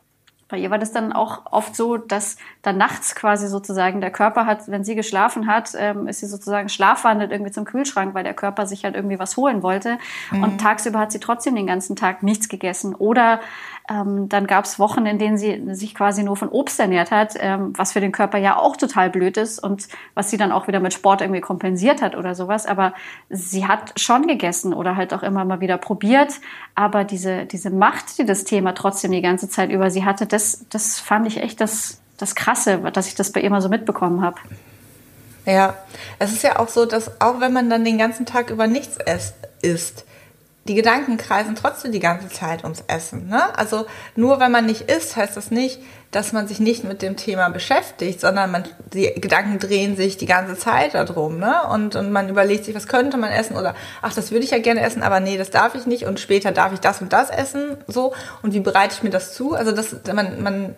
bei 0.48 0.56
ihr 0.56 0.70
war 0.70 0.78
das 0.78 0.92
dann 0.92 1.12
auch 1.12 1.42
oft 1.50 1.76
so, 1.76 1.98
dass 1.98 2.38
dann 2.62 2.78
nachts 2.78 3.14
quasi 3.14 3.48
sozusagen 3.48 4.00
der 4.00 4.10
Körper 4.10 4.46
hat, 4.46 4.66
wenn 4.68 4.82
sie 4.82 4.94
geschlafen 4.94 5.46
hat, 5.46 5.72
ähm, 5.76 6.08
ist 6.08 6.20
sie 6.20 6.26
sozusagen 6.26 6.70
schlafwandelt 6.70 7.30
irgendwie 7.30 7.52
zum 7.52 7.66
Kühlschrank, 7.66 8.14
weil 8.14 8.24
der 8.24 8.32
Körper 8.32 8.66
sich 8.66 8.84
halt 8.84 8.94
irgendwie 8.94 9.18
was 9.18 9.36
holen 9.36 9.62
wollte. 9.62 9.98
Mhm. 10.30 10.42
Und 10.42 10.60
tagsüber 10.60 10.98
hat 10.98 11.12
sie 11.12 11.20
trotzdem 11.20 11.54
den 11.54 11.66
ganzen 11.66 11.96
Tag 11.96 12.22
nichts 12.22 12.48
gegessen. 12.48 12.94
Oder 12.94 13.40
ähm, 13.88 14.28
dann 14.28 14.47
gab 14.47 14.66
es 14.66 14.78
Wochen, 14.78 15.07
in 15.07 15.18
denen 15.18 15.38
sie 15.38 15.75
sich 15.75 15.95
quasi 15.95 16.23
nur 16.23 16.37
von 16.37 16.49
Obst 16.50 16.78
ernährt 16.78 17.11
hat, 17.11 17.35
ähm, 17.38 17.73
was 17.76 17.92
für 17.92 18.00
den 18.00 18.12
Körper 18.12 18.38
ja 18.38 18.57
auch 18.57 18.76
total 18.76 19.09
blöd 19.09 19.37
ist 19.37 19.59
und 19.62 19.88
was 20.14 20.30
sie 20.30 20.37
dann 20.37 20.52
auch 20.52 20.68
wieder 20.68 20.80
mit 20.80 20.92
Sport 20.92 21.23
irgendwie 21.23 21.40
kompensiert 21.40 22.02
hat 22.02 22.14
oder 22.14 22.35
sowas. 22.35 22.66
Aber 22.66 22.92
sie 23.30 23.66
hat 23.66 23.99
schon 23.99 24.26
gegessen 24.26 24.75
oder 24.75 24.97
halt 24.97 25.14
auch 25.14 25.23
immer 25.23 25.45
mal 25.45 25.61
wieder 25.61 25.78
probiert. 25.78 26.35
Aber 26.75 27.04
diese, 27.04 27.47
diese 27.47 27.71
Macht, 27.71 28.18
die 28.18 28.26
das 28.26 28.45
Thema 28.45 28.75
trotzdem 28.75 29.12
die 29.12 29.23
ganze 29.23 29.49
Zeit 29.49 29.71
über 29.71 29.90
sie 29.90 30.04
hatte, 30.04 30.26
das, 30.26 30.66
das 30.68 30.99
fand 30.99 31.26
ich 31.26 31.42
echt 31.42 31.61
das, 31.61 32.00
das 32.18 32.35
Krasse, 32.35 32.78
dass 32.92 33.09
ich 33.09 33.14
das 33.14 33.33
bei 33.33 33.40
ihr 33.40 33.50
mal 33.50 33.62
so 33.62 33.71
mitbekommen 33.71 34.21
habe. 34.21 34.37
Ja, 35.47 35.76
es 36.18 36.33
ist 36.33 36.42
ja 36.42 36.59
auch 36.59 36.68
so, 36.68 36.85
dass 36.85 37.23
auch 37.23 37.40
wenn 37.40 37.54
man 37.54 37.71
dann 37.71 37.83
den 37.83 37.97
ganzen 37.97 38.26
Tag 38.26 38.50
über 38.50 38.66
nichts 38.66 38.99
isst, 39.62 40.04
die 40.68 40.75
Gedanken 40.75 41.16
kreisen 41.16 41.54
trotzdem 41.54 41.92
die 41.92 42.00
ganze 42.00 42.28
Zeit 42.28 42.62
ums 42.62 42.84
Essen. 42.87 43.28
Ne? 43.28 43.56
Also 43.58 43.87
nur 44.16 44.38
wenn 44.38 44.52
man 44.52 44.66
nicht 44.66 44.82
isst, 44.82 45.16
heißt 45.16 45.37
das 45.37 45.50
nicht, 45.50 45.80
dass 46.10 46.32
man 46.32 46.46
sich 46.46 46.60
nicht 46.60 46.84
mit 46.84 47.02
dem 47.02 47.16
Thema 47.16 47.48
beschäftigt, 47.48 48.20
sondern 48.20 48.50
man, 48.50 48.64
die 48.92 49.12
Gedanken 49.20 49.58
drehen 49.58 49.96
sich 49.96 50.18
die 50.18 50.26
ganze 50.26 50.56
Zeit 50.56 50.94
darum. 50.94 51.38
Ne? 51.38 51.54
Und, 51.70 51.96
und 51.96 52.12
man 52.12 52.28
überlegt 52.28 52.66
sich, 52.66 52.75
was 52.75 52.87
könnte 52.87 53.16
man 53.16 53.30
essen 53.30 53.56
oder 53.56 53.75
ach, 54.02 54.14
das 54.14 54.30
würde 54.30 54.44
ich 54.44 54.50
ja 54.50 54.58
gerne 54.58 54.82
essen, 54.82 55.02
aber 55.02 55.20
nee, 55.20 55.38
das 55.38 55.50
darf 55.50 55.75
ich 55.75 55.87
nicht 55.87 56.04
und 56.04 56.20
später 56.20 56.52
darf 56.52 56.72
ich 56.72 56.80
das 56.80 57.00
und 57.00 57.12
das 57.12 57.30
essen. 57.30 57.78
So 57.87 58.14
und 58.42 58.52
wie 58.52 58.60
bereite 58.60 58.94
ich 58.94 59.02
mir 59.02 59.10
das 59.10 59.34
zu? 59.34 59.54
Also 59.54 59.72
das, 59.72 59.96
man, 60.12 60.42
man 60.42 60.76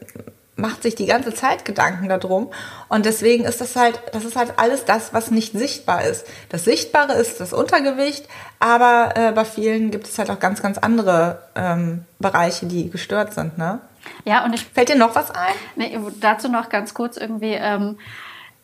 macht 0.60 0.82
sich 0.82 0.94
die 0.94 1.06
ganze 1.06 1.34
Zeit 1.34 1.64
Gedanken 1.64 2.08
darum. 2.08 2.50
Und 2.88 3.06
deswegen 3.06 3.44
ist 3.44 3.60
das 3.60 3.76
halt, 3.76 4.00
das 4.12 4.24
ist 4.24 4.36
halt 4.36 4.54
alles 4.56 4.84
das, 4.84 5.12
was 5.12 5.30
nicht 5.30 5.52
sichtbar 5.52 6.04
ist. 6.04 6.26
Das 6.48 6.64
Sichtbare 6.64 7.14
ist 7.14 7.40
das 7.40 7.52
Untergewicht, 7.52 8.26
aber 8.58 9.14
äh, 9.16 9.32
bei 9.32 9.44
vielen 9.44 9.90
gibt 9.90 10.06
es 10.06 10.18
halt 10.18 10.30
auch 10.30 10.38
ganz, 10.38 10.62
ganz 10.62 10.78
andere 10.78 11.42
ähm, 11.54 12.04
Bereiche, 12.18 12.66
die 12.66 12.90
gestört 12.90 13.34
sind, 13.34 13.58
ne? 13.58 13.80
Ja, 14.24 14.44
und 14.44 14.54
ich. 14.54 14.64
Fällt 14.64 14.88
dir 14.88 14.96
noch 14.96 15.14
was 15.14 15.30
ein? 15.30 15.54
Nee, 15.76 15.98
dazu 16.20 16.48
noch 16.48 16.68
ganz 16.68 16.94
kurz 16.94 17.16
irgendwie, 17.16 17.52
ähm, 17.52 17.98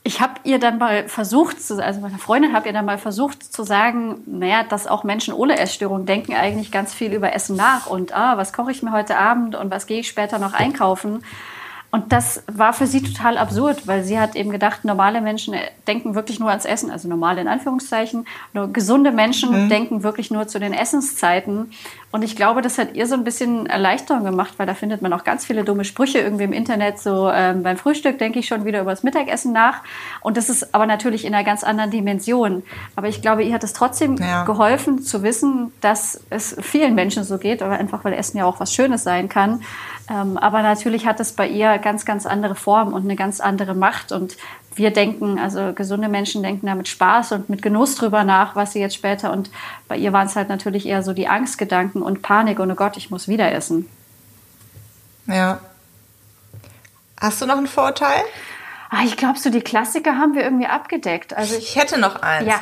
ich 0.07 0.21
habe 0.21 0.35
ihr 0.45 0.61
dann 0.61 0.79
mal 0.79 1.09
versucht, 1.09 1.57
also 1.69 2.01
meine 2.01 2.19
Freundin 2.19 2.55
habe 2.55 2.69
ihr 2.69 2.73
dann 2.73 2.85
mal 2.85 2.97
versucht 2.97 3.43
zu 3.43 3.65
sagen, 3.65 4.23
naja, 4.27 4.63
dass 4.63 4.87
auch 4.87 5.03
Menschen 5.03 5.35
ohne 5.35 5.59
Essstörung 5.59 6.07
denken 6.07 6.33
eigentlich 6.35 6.71
ganz 6.71 6.95
viel 6.95 7.13
über 7.13 7.35
Essen 7.35 7.57
nach 7.57 7.89
und 7.89 8.17
ah, 8.17 8.37
was 8.37 8.53
koche 8.53 8.71
ich 8.71 8.85
mir 8.85 8.93
heute 8.93 9.19
Abend 9.19 9.57
und 9.57 9.71
was 9.71 9.87
gehe 9.87 9.99
ich 10.01 10.09
später 10.09 10.39
noch 10.39 10.53
einkaufen. 10.53 11.25
Und 11.91 12.13
das 12.13 12.43
war 12.47 12.73
für 12.73 12.87
sie 12.87 13.03
total 13.03 13.39
absurd, 13.39 13.87
weil 13.87 14.03
sie 14.03 14.19
hat 14.19 14.35
eben 14.35 14.51
gedacht, 14.51 14.85
normale 14.85 15.21
Menschen 15.21 15.55
denken 15.87 16.15
wirklich 16.15 16.41
nur 16.41 16.51
ans 16.51 16.65
Essen, 16.65 16.91
also 16.91 17.09
normale 17.09 17.41
in 17.41 17.49
Anführungszeichen. 17.49 18.27
Nur 18.53 18.73
gesunde 18.73 19.13
Menschen 19.13 19.65
mhm. 19.65 19.69
denken 19.69 20.03
wirklich 20.03 20.31
nur 20.31 20.49
zu 20.49 20.59
den 20.59 20.73
Essenszeiten. 20.73 21.71
Und 22.11 22.23
ich 22.23 22.35
glaube, 22.35 22.63
das 22.63 22.79
hat 22.79 22.95
ihr 22.95 23.07
so 23.07 23.15
ein 23.15 23.25
bisschen 23.25 23.67
Erleichterung 23.67 24.25
gemacht, 24.25 24.55
weil 24.57 24.67
da 24.67 24.75
findet 24.75 25.03
man 25.03 25.13
auch 25.13 25.23
ganz 25.23 25.45
viele 25.45 25.65
dumme 25.65 25.85
Sprüche 25.85 26.19
irgendwie 26.19 26.45
im 26.45 26.53
Internet. 26.53 26.99
So 26.99 27.31
ähm, 27.31 27.63
beim 27.63 27.77
Frühstück 27.77 28.19
denke 28.19 28.39
ich 28.39 28.47
schon 28.47 28.65
wieder 28.65 28.81
über 28.81 28.91
das 28.91 29.03
Mittagessen 29.03 29.53
nach. 29.53 29.83
Und 30.23 30.37
das 30.37 30.49
ist 30.49 30.75
aber 30.75 30.87
natürlich 30.87 31.25
in 31.25 31.35
einer 31.35 31.45
ganz 31.45 31.63
anderen 31.63 31.91
Dimension. 31.91 32.63
Aber 32.97 33.09
ich 33.09 33.23
glaube, 33.23 33.45
ihr 33.45 33.55
hat 33.55 33.65
es 33.65 33.73
trotzdem 33.73 34.17
ja. 34.17 34.45
geholfen 34.45 35.03
zu 35.03 35.23
wissen, 35.23 35.73
dass 35.81 36.21
es 36.31 36.57
vielen 36.61 36.95
Menschen 36.95 37.23
so 37.23 37.39
geht, 37.39 37.63
aber 37.63 37.75
einfach 37.75 38.05
weil 38.05 38.15
Essen 38.15 38.39
ja 38.39 38.45
auch 38.45 38.61
was 38.61 38.73
Schönes 38.73 39.03
sein 39.03 39.29
kann. 39.29 39.63
Ähm, 40.09 40.37
aber 40.39 40.63
natürlich 40.63 41.07
hat 41.07 41.19
es 41.19 41.33
bei 41.33 41.49
ihr 41.49 41.79
ganz, 41.79 42.05
ganz 42.05 42.27
andere 42.27 42.55
Form 42.55 42.93
und 42.93 43.05
eine 43.05 43.17
ganz 43.17 43.41
andere 43.41 43.75
Macht. 43.75 44.13
Und 44.13 44.37
wir 44.75 44.93
denken, 44.93 45.39
also 45.39 45.73
gesunde 45.73 46.09
Menschen 46.09 46.43
denken 46.43 46.67
da 46.67 46.75
mit 46.75 46.87
Spaß 46.87 47.33
und 47.33 47.49
mit 47.49 47.63
Genuss 47.63 47.97
drüber 47.97 48.23
nach, 48.23 48.55
was 48.55 48.73
sie 48.73 48.81
jetzt 48.81 48.95
später. 48.95 49.33
Und 49.33 49.51
bei 49.89 49.97
ihr 49.97 50.13
waren 50.13 50.27
es 50.27 50.37
halt 50.37 50.49
natürlich 50.49 50.87
eher 50.87 51.03
so 51.03 51.13
die 51.13 51.29
Angstgedanken 51.29 52.03
und 52.03 52.23
Panik. 52.23 52.61
Und 52.61 52.71
oh 52.71 52.77
Gott, 52.77 52.97
ich 52.97 53.11
muss 53.11 53.27
wieder 53.27 53.51
essen. 53.51 53.89
Ja. 55.27 55.61
Hast 57.21 57.43
du 57.43 57.47
noch 57.47 57.57
einen 57.57 57.67
Vorteil? 57.67 58.23
Ah, 58.91 59.03
ich 59.05 59.17
glaube, 59.17 59.39
so 59.39 59.51
die 59.51 59.63
Klassiker 59.63 60.17
haben 60.17 60.35
wir 60.35 60.45
irgendwie 60.45 60.67
abgedeckt. 60.67 61.37
Also 61.37 61.57
ich, 61.57 61.71
ich 61.71 61.77
hätte 61.77 61.99
noch 61.99 62.23
eins. 62.23 62.47
Ja. 62.47 62.61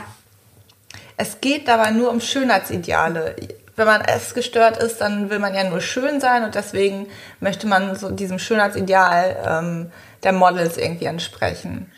Es 1.17 1.41
geht 1.41 1.69
dabei 1.69 1.91
nur 1.91 2.11
um 2.11 2.21
Schönheitsideale 2.21 3.37
wenn 3.77 3.87
man 3.87 4.03
essgestört 4.03 4.77
ist, 4.77 5.01
dann 5.01 5.31
will 5.31 5.39
man 5.39 5.55
ja 5.55 5.65
nur 5.65 5.81
schön 5.81 6.21
sein 6.21 6.45
und 6.45 6.55
deswegen 6.55 7.09
möchte 7.41 7.67
man 7.67 7.97
so 7.97 8.11
diesem 8.11 8.39
Schönheitsideal 8.39 9.37
ähm, 9.47 9.93
der 10.23 10.33
Models 10.33 10.77
irgendwie 10.77 11.07
entsprechen. 11.07 11.91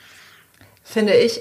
Finde 0.83 1.15
ich 1.15 1.41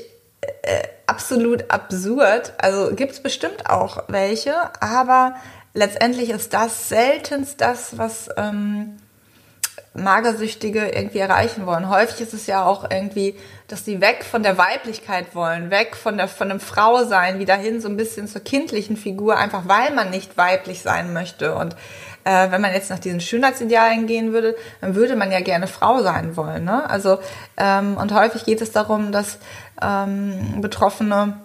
äh, 0.62 0.84
absolut 1.08 1.70
absurd. 1.70 2.54
Also 2.58 2.94
gibt 2.96 3.14
es 3.14 3.22
bestimmt 3.22 3.70
auch 3.70 4.04
welche, 4.08 4.56
aber 4.82 5.36
letztendlich 5.74 6.30
ist 6.30 6.54
das 6.54 6.90
seltenst 6.90 7.62
das, 7.62 7.98
was 7.98 8.30
ähm, 8.38 8.98
Magersüchtige 9.96 10.90
irgendwie 10.90 11.20
erreichen 11.20 11.66
wollen. 11.66 11.90
Häufig 11.90 12.22
ist 12.22 12.34
es 12.34 12.48
ja 12.48 12.66
auch 12.66 12.90
irgendwie, 12.90 13.36
dass 13.68 13.86
sie 13.86 14.02
weg 14.02 14.26
von 14.30 14.44
der 14.44 14.58
Weiblichkeit 14.58 15.34
wollen, 15.34 15.72
weg 15.72 15.96
von 15.96 16.18
der 16.18 16.28
von 16.28 16.50
dem 16.50 16.60
Frausein, 16.60 17.40
wieder 17.40 17.56
hin 17.56 17.80
so 17.82 17.88
ein 17.88 17.98
bisschen 17.98 18.28
zur 18.28 18.42
kindlichen 18.42 18.98
Figur, 18.98 19.38
einfach 19.38 19.64
weil 19.68 19.94
man 19.94 20.10
nicht 20.10 20.38
weiblich 20.38 20.82
sein 20.82 21.14
möchte. 21.14 21.56
Und 21.56 21.76
äh, 22.26 22.52
wenn 22.52 22.62
man 22.62 22.74
jetzt 22.74 22.90
nach 22.90 23.00
diesen 23.00 23.22
Schönheitsidealen 23.22 24.06
gehen 24.06 24.34
würde, 24.34 24.56
dann 24.82 24.96
würde 24.96 25.16
man 25.16 25.32
ja 25.32 25.40
gerne 25.40 25.68
Frau 25.68 26.02
sein 26.02 26.36
wollen. 26.36 26.66
Ne? 26.66 26.90
Also 26.90 27.20
ähm, 27.56 27.96
und 27.98 28.14
häufig 28.14 28.44
geht 28.44 28.62
es 28.62 28.72
darum, 28.72 29.12
dass 29.12 29.40
ähm, 29.82 30.60
Betroffene 30.62 31.38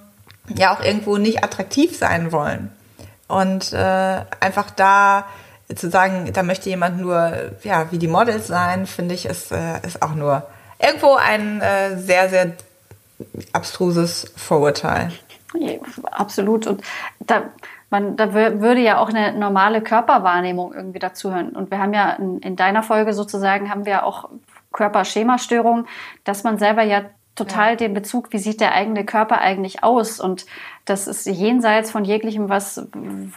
ja 0.56 0.74
auch 0.74 0.82
irgendwo 0.82 1.18
nicht 1.18 1.44
attraktiv 1.44 1.96
sein 1.96 2.32
wollen 2.32 2.72
und 3.28 3.72
äh, 3.72 4.24
einfach 4.40 4.70
da 4.70 5.26
zu 5.74 5.90
sagen, 5.90 6.30
da 6.32 6.42
möchte 6.42 6.68
jemand 6.68 7.00
nur 7.00 7.32
ja 7.62 7.90
wie 7.90 7.98
die 7.98 8.08
Models 8.08 8.46
sein, 8.46 8.86
finde 8.86 9.14
ich, 9.14 9.26
ist, 9.26 9.52
äh, 9.52 9.80
ist 9.86 10.02
auch 10.02 10.14
nur 10.14 10.46
irgendwo 10.78 11.14
ein 11.14 11.60
äh, 11.60 11.96
sehr, 11.96 12.28
sehr 12.28 12.52
abstruses 13.52 14.32
Vorurteil. 14.36 15.12
Ja, 15.54 15.74
absolut. 16.10 16.66
Und 16.66 16.82
da, 17.18 17.50
man, 17.90 18.16
da 18.16 18.32
würde 18.32 18.80
ja 18.80 18.98
auch 18.98 19.08
eine 19.08 19.32
normale 19.32 19.82
Körperwahrnehmung 19.82 20.72
irgendwie 20.72 21.00
dazuhören. 21.00 21.50
Und 21.50 21.70
wir 21.70 21.78
haben 21.78 21.92
ja 21.92 22.12
in, 22.12 22.38
in 22.38 22.56
deiner 22.56 22.82
Folge 22.82 23.12
sozusagen, 23.12 23.70
haben 23.70 23.84
wir 23.84 24.04
auch 24.04 24.28
Körperschemastörungen, 24.72 25.88
dass 26.24 26.44
man 26.44 26.58
selber 26.58 26.82
ja 26.82 27.02
total 27.34 27.70
ja. 27.70 27.76
den 27.76 27.94
Bezug, 27.94 28.32
wie 28.32 28.38
sieht 28.38 28.60
der 28.60 28.74
eigene 28.74 29.04
Körper 29.04 29.40
eigentlich 29.40 29.82
aus? 29.82 30.20
Und 30.20 30.46
das 30.84 31.06
ist 31.06 31.26
jenseits 31.26 31.90
von 31.90 32.04
jeglichem, 32.04 32.48
was, 32.48 32.86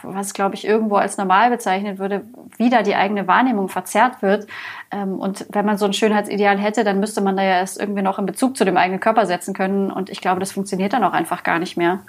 was 0.02 0.34
glaube 0.34 0.56
ich, 0.56 0.66
irgendwo 0.66 0.96
als 0.96 1.18
normal 1.18 1.50
bezeichnet 1.50 2.00
würde, 2.00 2.24
wieder 2.58 2.84
die 2.84 2.96
eigene 2.96 3.28
Wahrnehmung 3.28 3.70
verzerrt 3.70 4.22
wird. 4.22 4.48
Ähm, 4.92 5.20
und 5.20 5.46
wenn 5.50 5.66
man 5.66 5.78
so 5.78 5.86
ein 5.86 5.94
Schönheitsideal 5.94 6.58
hätte, 6.58 6.84
dann 6.84 7.00
müsste 7.00 7.22
man 7.22 7.38
da 7.38 7.44
ja 7.44 7.58
erst 7.58 7.80
irgendwie 7.80 8.02
noch 8.02 8.20
in 8.20 8.26
Bezug 8.26 8.58
zu 8.58 8.66
dem 8.66 8.78
eigenen 8.78 9.00
Körper 9.00 9.26
setzen 9.26 9.54
können. 9.54 9.92
Und 9.92 10.10
ich 10.10 10.22
glaube, 10.22 10.40
das 10.40 10.52
funktioniert 10.52 10.94
dann 10.94 11.04
auch 11.04 11.14
einfach 11.14 11.44
gar 11.44 11.60
nicht 11.60 11.78
mehr. 11.78 12.00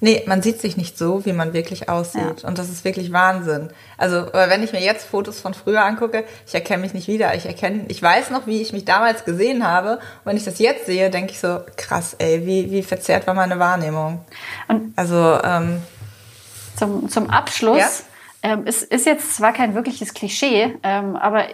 Nee, 0.00 0.22
man 0.26 0.42
sieht 0.42 0.60
sich 0.60 0.76
nicht 0.76 0.98
so, 0.98 1.24
wie 1.24 1.32
man 1.32 1.52
wirklich 1.52 1.88
aussieht. 1.88 2.42
Ja. 2.42 2.48
Und 2.48 2.58
das 2.58 2.68
ist 2.68 2.84
wirklich 2.84 3.12
Wahnsinn. 3.12 3.70
Also, 3.98 4.26
wenn 4.32 4.62
ich 4.62 4.72
mir 4.72 4.80
jetzt 4.80 5.06
Fotos 5.06 5.40
von 5.40 5.54
früher 5.54 5.84
angucke, 5.84 6.24
ich 6.46 6.54
erkenne 6.54 6.82
mich 6.82 6.94
nicht 6.94 7.08
wieder. 7.08 7.34
Ich 7.34 7.46
erkenne, 7.46 7.84
ich 7.88 8.02
weiß 8.02 8.30
noch, 8.30 8.46
wie 8.46 8.60
ich 8.60 8.72
mich 8.72 8.84
damals 8.84 9.24
gesehen 9.24 9.66
habe. 9.66 9.96
Und 9.96 10.00
wenn 10.24 10.36
ich 10.36 10.44
das 10.44 10.58
jetzt 10.58 10.86
sehe, 10.86 11.10
denke 11.10 11.32
ich 11.32 11.40
so, 11.40 11.60
krass, 11.76 12.14
ey, 12.18 12.46
wie, 12.46 12.70
wie 12.70 12.82
verzerrt 12.82 13.26
war 13.26 13.34
meine 13.34 13.58
Wahrnehmung. 13.58 14.24
Und 14.68 14.92
also, 14.96 15.38
ähm, 15.42 15.82
zum, 16.76 17.08
zum 17.08 17.30
Abschluss. 17.30 17.78
Ja? 17.78 17.88
Ähm, 18.44 18.62
es 18.66 18.82
ist 18.82 19.06
jetzt 19.06 19.36
zwar 19.36 19.52
kein 19.52 19.76
wirkliches 19.76 20.14
Klischee, 20.14 20.76
ähm, 20.82 21.14
aber 21.14 21.44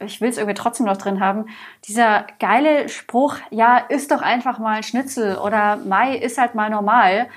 ich 0.00 0.22
will 0.22 0.30
es 0.30 0.38
irgendwie 0.38 0.54
trotzdem 0.54 0.86
noch 0.86 0.96
drin 0.96 1.20
haben. 1.20 1.44
Dieser 1.86 2.26
geile 2.40 2.88
Spruch, 2.88 3.36
ja, 3.50 3.76
ist 3.76 4.10
doch 4.10 4.22
einfach 4.22 4.58
mal 4.58 4.78
ein 4.78 4.82
Schnitzel 4.82 5.36
oder 5.36 5.76
Mai 5.76 6.16
ist 6.16 6.38
halt 6.38 6.54
mal 6.54 6.70
normal 6.70 7.28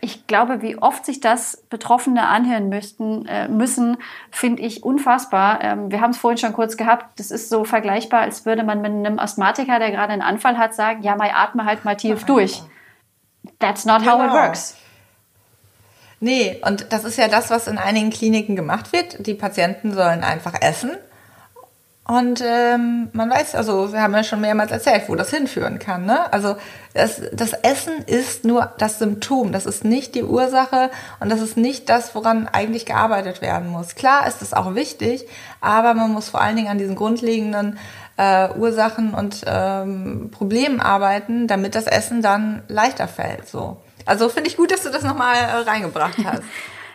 ich 0.00 0.26
glaube, 0.26 0.62
wie 0.62 0.78
oft 0.78 1.04
sich 1.04 1.20
das 1.20 1.62
Betroffene 1.68 2.28
anhören 2.28 2.70
müssten, 2.70 3.26
äh, 3.26 3.46
müssen, 3.48 3.98
finde 4.30 4.62
ich 4.62 4.82
unfassbar. 4.82 5.62
Ähm, 5.62 5.90
wir 5.90 6.00
haben 6.00 6.12
es 6.12 6.16
vorhin 6.16 6.38
schon 6.38 6.54
kurz 6.54 6.78
gehabt. 6.78 7.20
Das 7.20 7.30
ist 7.30 7.50
so 7.50 7.64
vergleichbar, 7.64 8.20
als 8.20 8.46
würde 8.46 8.64
man 8.64 8.80
mit 8.80 8.90
einem 8.90 9.18
Asthmatiker, 9.18 9.78
der 9.78 9.90
gerade 9.90 10.14
einen 10.14 10.22
Anfall 10.22 10.56
hat, 10.56 10.74
sagen, 10.74 11.02
ja, 11.02 11.14
mal 11.14 11.30
atme 11.34 11.66
halt 11.66 11.84
mal 11.84 11.96
tief 11.96 12.24
durch. 12.24 12.62
That's 13.58 13.84
not 13.84 14.06
how 14.06 14.14
it 14.14 14.30
genau. 14.30 14.32
works. 14.32 14.76
Nee, 16.20 16.60
und 16.64 16.90
das 16.90 17.04
ist 17.04 17.18
ja 17.18 17.28
das, 17.28 17.50
was 17.50 17.68
in 17.68 17.76
einigen 17.76 18.10
Kliniken 18.10 18.56
gemacht 18.56 18.92
wird. 18.92 19.26
Die 19.26 19.34
Patienten 19.34 19.92
sollen 19.92 20.24
einfach 20.24 20.54
essen 20.60 20.96
und 22.10 22.42
ähm, 22.42 23.10
man 23.12 23.28
weiß, 23.28 23.54
also 23.54 23.92
wir 23.92 24.00
haben 24.00 24.14
ja 24.14 24.24
schon 24.24 24.40
mehrmals 24.40 24.72
erzählt, 24.72 25.04
wo 25.08 25.14
das 25.14 25.28
hinführen 25.28 25.78
kann. 25.78 26.06
Ne? 26.06 26.32
Also 26.32 26.56
das, 26.94 27.20
das 27.34 27.52
Essen 27.52 28.02
ist 28.06 28.46
nur 28.46 28.72
das 28.78 28.98
Symptom, 28.98 29.52
das 29.52 29.66
ist 29.66 29.84
nicht 29.84 30.14
die 30.14 30.24
Ursache 30.24 30.90
und 31.20 31.28
das 31.28 31.42
ist 31.42 31.58
nicht 31.58 31.90
das, 31.90 32.14
woran 32.14 32.48
eigentlich 32.48 32.86
gearbeitet 32.86 33.42
werden 33.42 33.68
muss. 33.68 33.94
Klar 33.94 34.26
ist 34.26 34.40
es 34.40 34.54
auch 34.54 34.74
wichtig, 34.74 35.26
aber 35.60 35.92
man 35.92 36.10
muss 36.10 36.30
vor 36.30 36.40
allen 36.40 36.56
Dingen 36.56 36.68
an 36.68 36.78
diesen 36.78 36.96
grundlegenden 36.96 37.78
äh, 38.16 38.48
Ursachen 38.52 39.12
und 39.12 39.44
ähm, 39.46 40.30
Problemen 40.30 40.80
arbeiten, 40.80 41.46
damit 41.46 41.74
das 41.74 41.86
Essen 41.86 42.22
dann 42.22 42.62
leichter 42.68 43.06
fällt. 43.06 43.46
So. 43.46 43.82
Also 44.06 44.30
finde 44.30 44.48
ich 44.48 44.56
gut, 44.56 44.70
dass 44.70 44.82
du 44.82 44.88
das 44.88 45.02
nochmal 45.02 45.36
äh, 45.36 45.68
reingebracht 45.68 46.16
hast. 46.24 46.42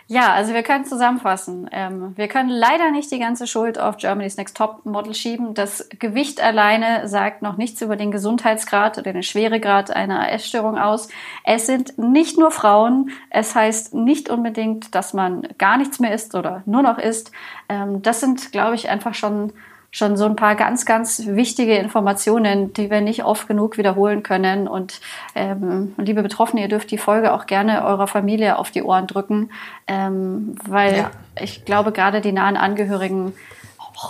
Ja, 0.08 0.34
also 0.34 0.54
wir 0.54 0.64
können 0.64 0.84
zusammenfassen. 0.86 1.70
Ähm, 1.72 2.14
wir 2.18 2.28
können 2.28 2.50
leider 2.50 2.92
nicht 2.92 3.10
die 3.10 3.20
ganze 3.20 3.48
Schuld 3.48 3.80
auf 3.80 3.98
Germany's 3.98 4.36
Next 4.36 4.58
Top 4.58 4.86
Model 4.86 5.14
schieben. 5.14 5.54
Das 5.54 5.88
Gewicht 5.98 6.42
alleine 6.42 7.08
sagt 7.08 7.42
noch 7.42 7.56
nichts 7.56 7.82
über 7.82 7.96
den 7.96 8.12
Gesundheitsgrad 8.12 8.98
oder 8.98 9.14
den 9.14 9.24
Schweregrad 9.24 9.92
einer 9.92 10.30
Essstörung 10.30 10.78
aus. 10.78 11.08
Es 11.46 11.68
sind 11.68 11.98
nicht 11.98 12.38
nur 12.38 12.52
Frauen. 12.52 13.12
Es 13.30 13.56
heißt 13.56 13.94
nicht 13.94 14.30
unbedingt, 14.30 14.94
dass 14.94 15.14
man 15.14 15.48
gar 15.58 15.78
nichts 15.78 16.00
mehr 16.00 16.14
isst 16.14 16.36
oder 16.36 16.64
nur 16.66 16.82
noch 16.82 16.98
isst. 16.98 17.32
Ähm, 17.70 18.02
das 18.02 18.20
sind, 18.20 18.52
glaube 18.52 18.76
ich, 18.76 18.90
einfach 18.90 19.14
schon 19.14 19.54
schon 19.94 20.18
so 20.18 20.26
ein 20.26 20.36
paar 20.36 20.56
ganz, 20.56 20.86
ganz 20.86 21.28
wichtige 21.28 21.76
Informationen, 21.76 22.74
die 22.74 22.90
wir 22.90 23.00
nicht 23.00 23.24
oft 23.24 23.48
genug 23.48 23.78
wiederholen 23.78 24.24
können. 24.24 24.68
Und 24.68 25.00
ähm, 25.36 25.94
liebe 25.98 26.24
Betroffene, 26.24 26.64
ihr 26.64 26.68
dürft 26.68 26.90
die 26.90 26.98
Folge 26.98 27.32
auch 27.32 27.46
gerne 27.46 27.86
eurer 27.86 28.08
Familie 28.08 28.58
auf 28.58 28.72
die 28.72 28.82
Ohren 28.82 29.06
drücken, 29.06 29.52
ähm, 29.86 30.56
weil 30.68 30.98
ja. 30.98 31.12
ich 31.40 31.64
glaube, 31.64 31.92
gerade 31.92 32.22
die 32.22 32.32
nahen 32.32 32.58
Angehörigen 32.58 33.34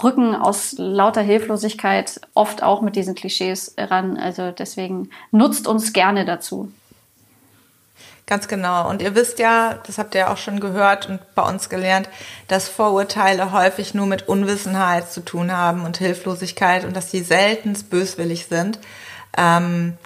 rücken 0.01 0.35
aus 0.35 0.73
lauter 0.77 1.21
Hilflosigkeit 1.21 2.21
oft 2.33 2.63
auch 2.63 2.81
mit 2.81 2.95
diesen 2.95 3.13
Klischees 3.13 3.75
ran. 3.77 4.15
Also 4.15 4.51
deswegen 4.51 5.09
nutzt 5.31 5.67
uns 5.67 5.91
gerne 5.91 6.23
dazu. 6.23 6.71
Ganz 8.25 8.47
genau. 8.47 8.89
Und 8.89 9.01
ihr 9.01 9.15
wisst 9.15 9.39
ja, 9.39 9.79
das 9.85 9.97
habt 9.97 10.15
ihr 10.15 10.31
auch 10.31 10.37
schon 10.37 10.61
gehört 10.61 11.09
und 11.09 11.19
bei 11.35 11.43
uns 11.43 11.69
gelernt, 11.69 12.07
dass 12.47 12.69
Vorurteile 12.69 13.51
häufig 13.51 13.93
nur 13.93 14.05
mit 14.05 14.29
Unwissenheit 14.29 15.11
zu 15.11 15.21
tun 15.21 15.51
haben 15.51 15.83
und 15.83 15.97
Hilflosigkeit 15.97 16.85
und 16.85 16.95
dass 16.95 17.11
sie 17.11 17.21
selten 17.21 17.73
böswillig 17.89 18.45
sind. 18.47 18.79
Ähm, 19.37 19.97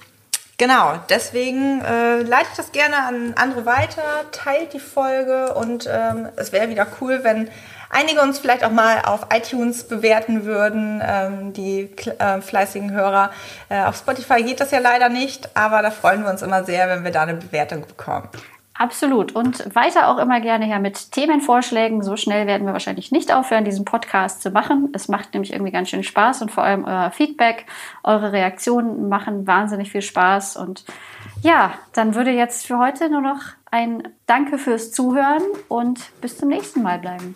genau, 0.58 1.00
deswegen 1.10 1.82
äh, 1.82 2.24
leitet 2.24 2.58
das 2.58 2.72
gerne 2.72 3.06
an 3.06 3.36
andere 3.36 3.68
weiter, 3.68 4.26
teilt 4.32 4.74
die 4.74 4.80
Folge 4.80 5.54
und 5.54 5.88
ähm, 5.88 6.28
es 6.38 6.52
wäre 6.52 6.70
wieder 6.70 6.88
cool, 7.00 7.20
wenn 7.24 7.50
einige 7.90 8.22
uns 8.22 8.40
vielleicht 8.40 8.64
auch 8.64 8.72
mal 8.72 9.02
auf 9.06 9.28
iTunes 9.34 9.88
bewerten 9.88 10.46
würden, 10.46 11.02
ähm, 11.06 11.54
die 11.54 11.90
äh, 12.20 12.42
fleißigen 12.42 12.92
Hörer. 12.92 13.32
Äh, 13.70 13.84
auf 13.84 13.98
Spotify 13.98 14.44
geht 14.44 14.60
das 14.60 14.72
ja 14.72 14.80
leider 14.80 15.10
nicht, 15.10 15.50
aber 15.56 15.82
da 15.82 15.92
freuen 15.92 16.24
wir 16.24 16.30
uns 16.30 16.42
immer 16.42 16.64
sehr, 16.64 16.90
wenn 16.90 17.04
wir 17.04 17.12
da 17.12 17.24
eine 17.24 17.36
Bewertung 17.36 17.86
bekommen. 17.88 18.30
Absolut. 18.78 19.32
Und 19.32 19.76
weiter 19.76 20.08
auch 20.08 20.20
immer 20.20 20.40
gerne 20.40 20.66
her 20.66 20.80
mit 20.80 21.12
Themenvorschlägen. 21.12 22.04
So 22.04 22.16
schnell 22.16 22.46
werden 22.46 22.68
wir 22.68 22.74
wahrscheinlich 22.74 23.12
nicht 23.12 23.34
aufhören, 23.34 23.66
diesen 23.66 23.86
Podcast 23.86 24.44
zu 24.44 24.52
machen. 24.52 24.90
Es 24.94 25.08
macht 25.08 25.34
nämlich 25.34 25.52
irgendwie 25.52 25.72
ganz 25.72 25.90
schön 25.90 26.04
Spaß 26.04 26.44
und 26.44 26.52
vor 26.52 26.64
allem 26.64 26.86
euer 26.86 27.10
Feedback, 27.12 27.66
eure 28.04 28.32
Reaktionen 28.34 29.10
machen 29.10 29.48
wahnsinnig 29.48 29.92
viel 29.92 30.04
Spaß. 30.04 30.58
Und 30.58 30.86
ja, 31.42 31.74
dann 31.94 32.14
würde 32.14 32.32
jetzt 32.32 32.68
für 32.68 32.78
heute 32.78 33.10
nur 33.10 33.22
noch 33.22 33.42
ein 33.72 34.08
Danke 34.28 34.60
fürs 34.60 34.92
Zuhören 34.92 35.44
und 35.68 36.12
bis 36.22 36.38
zum 36.38 36.50
nächsten 36.50 36.84
Mal 36.84 37.00
bleiben. 37.00 37.36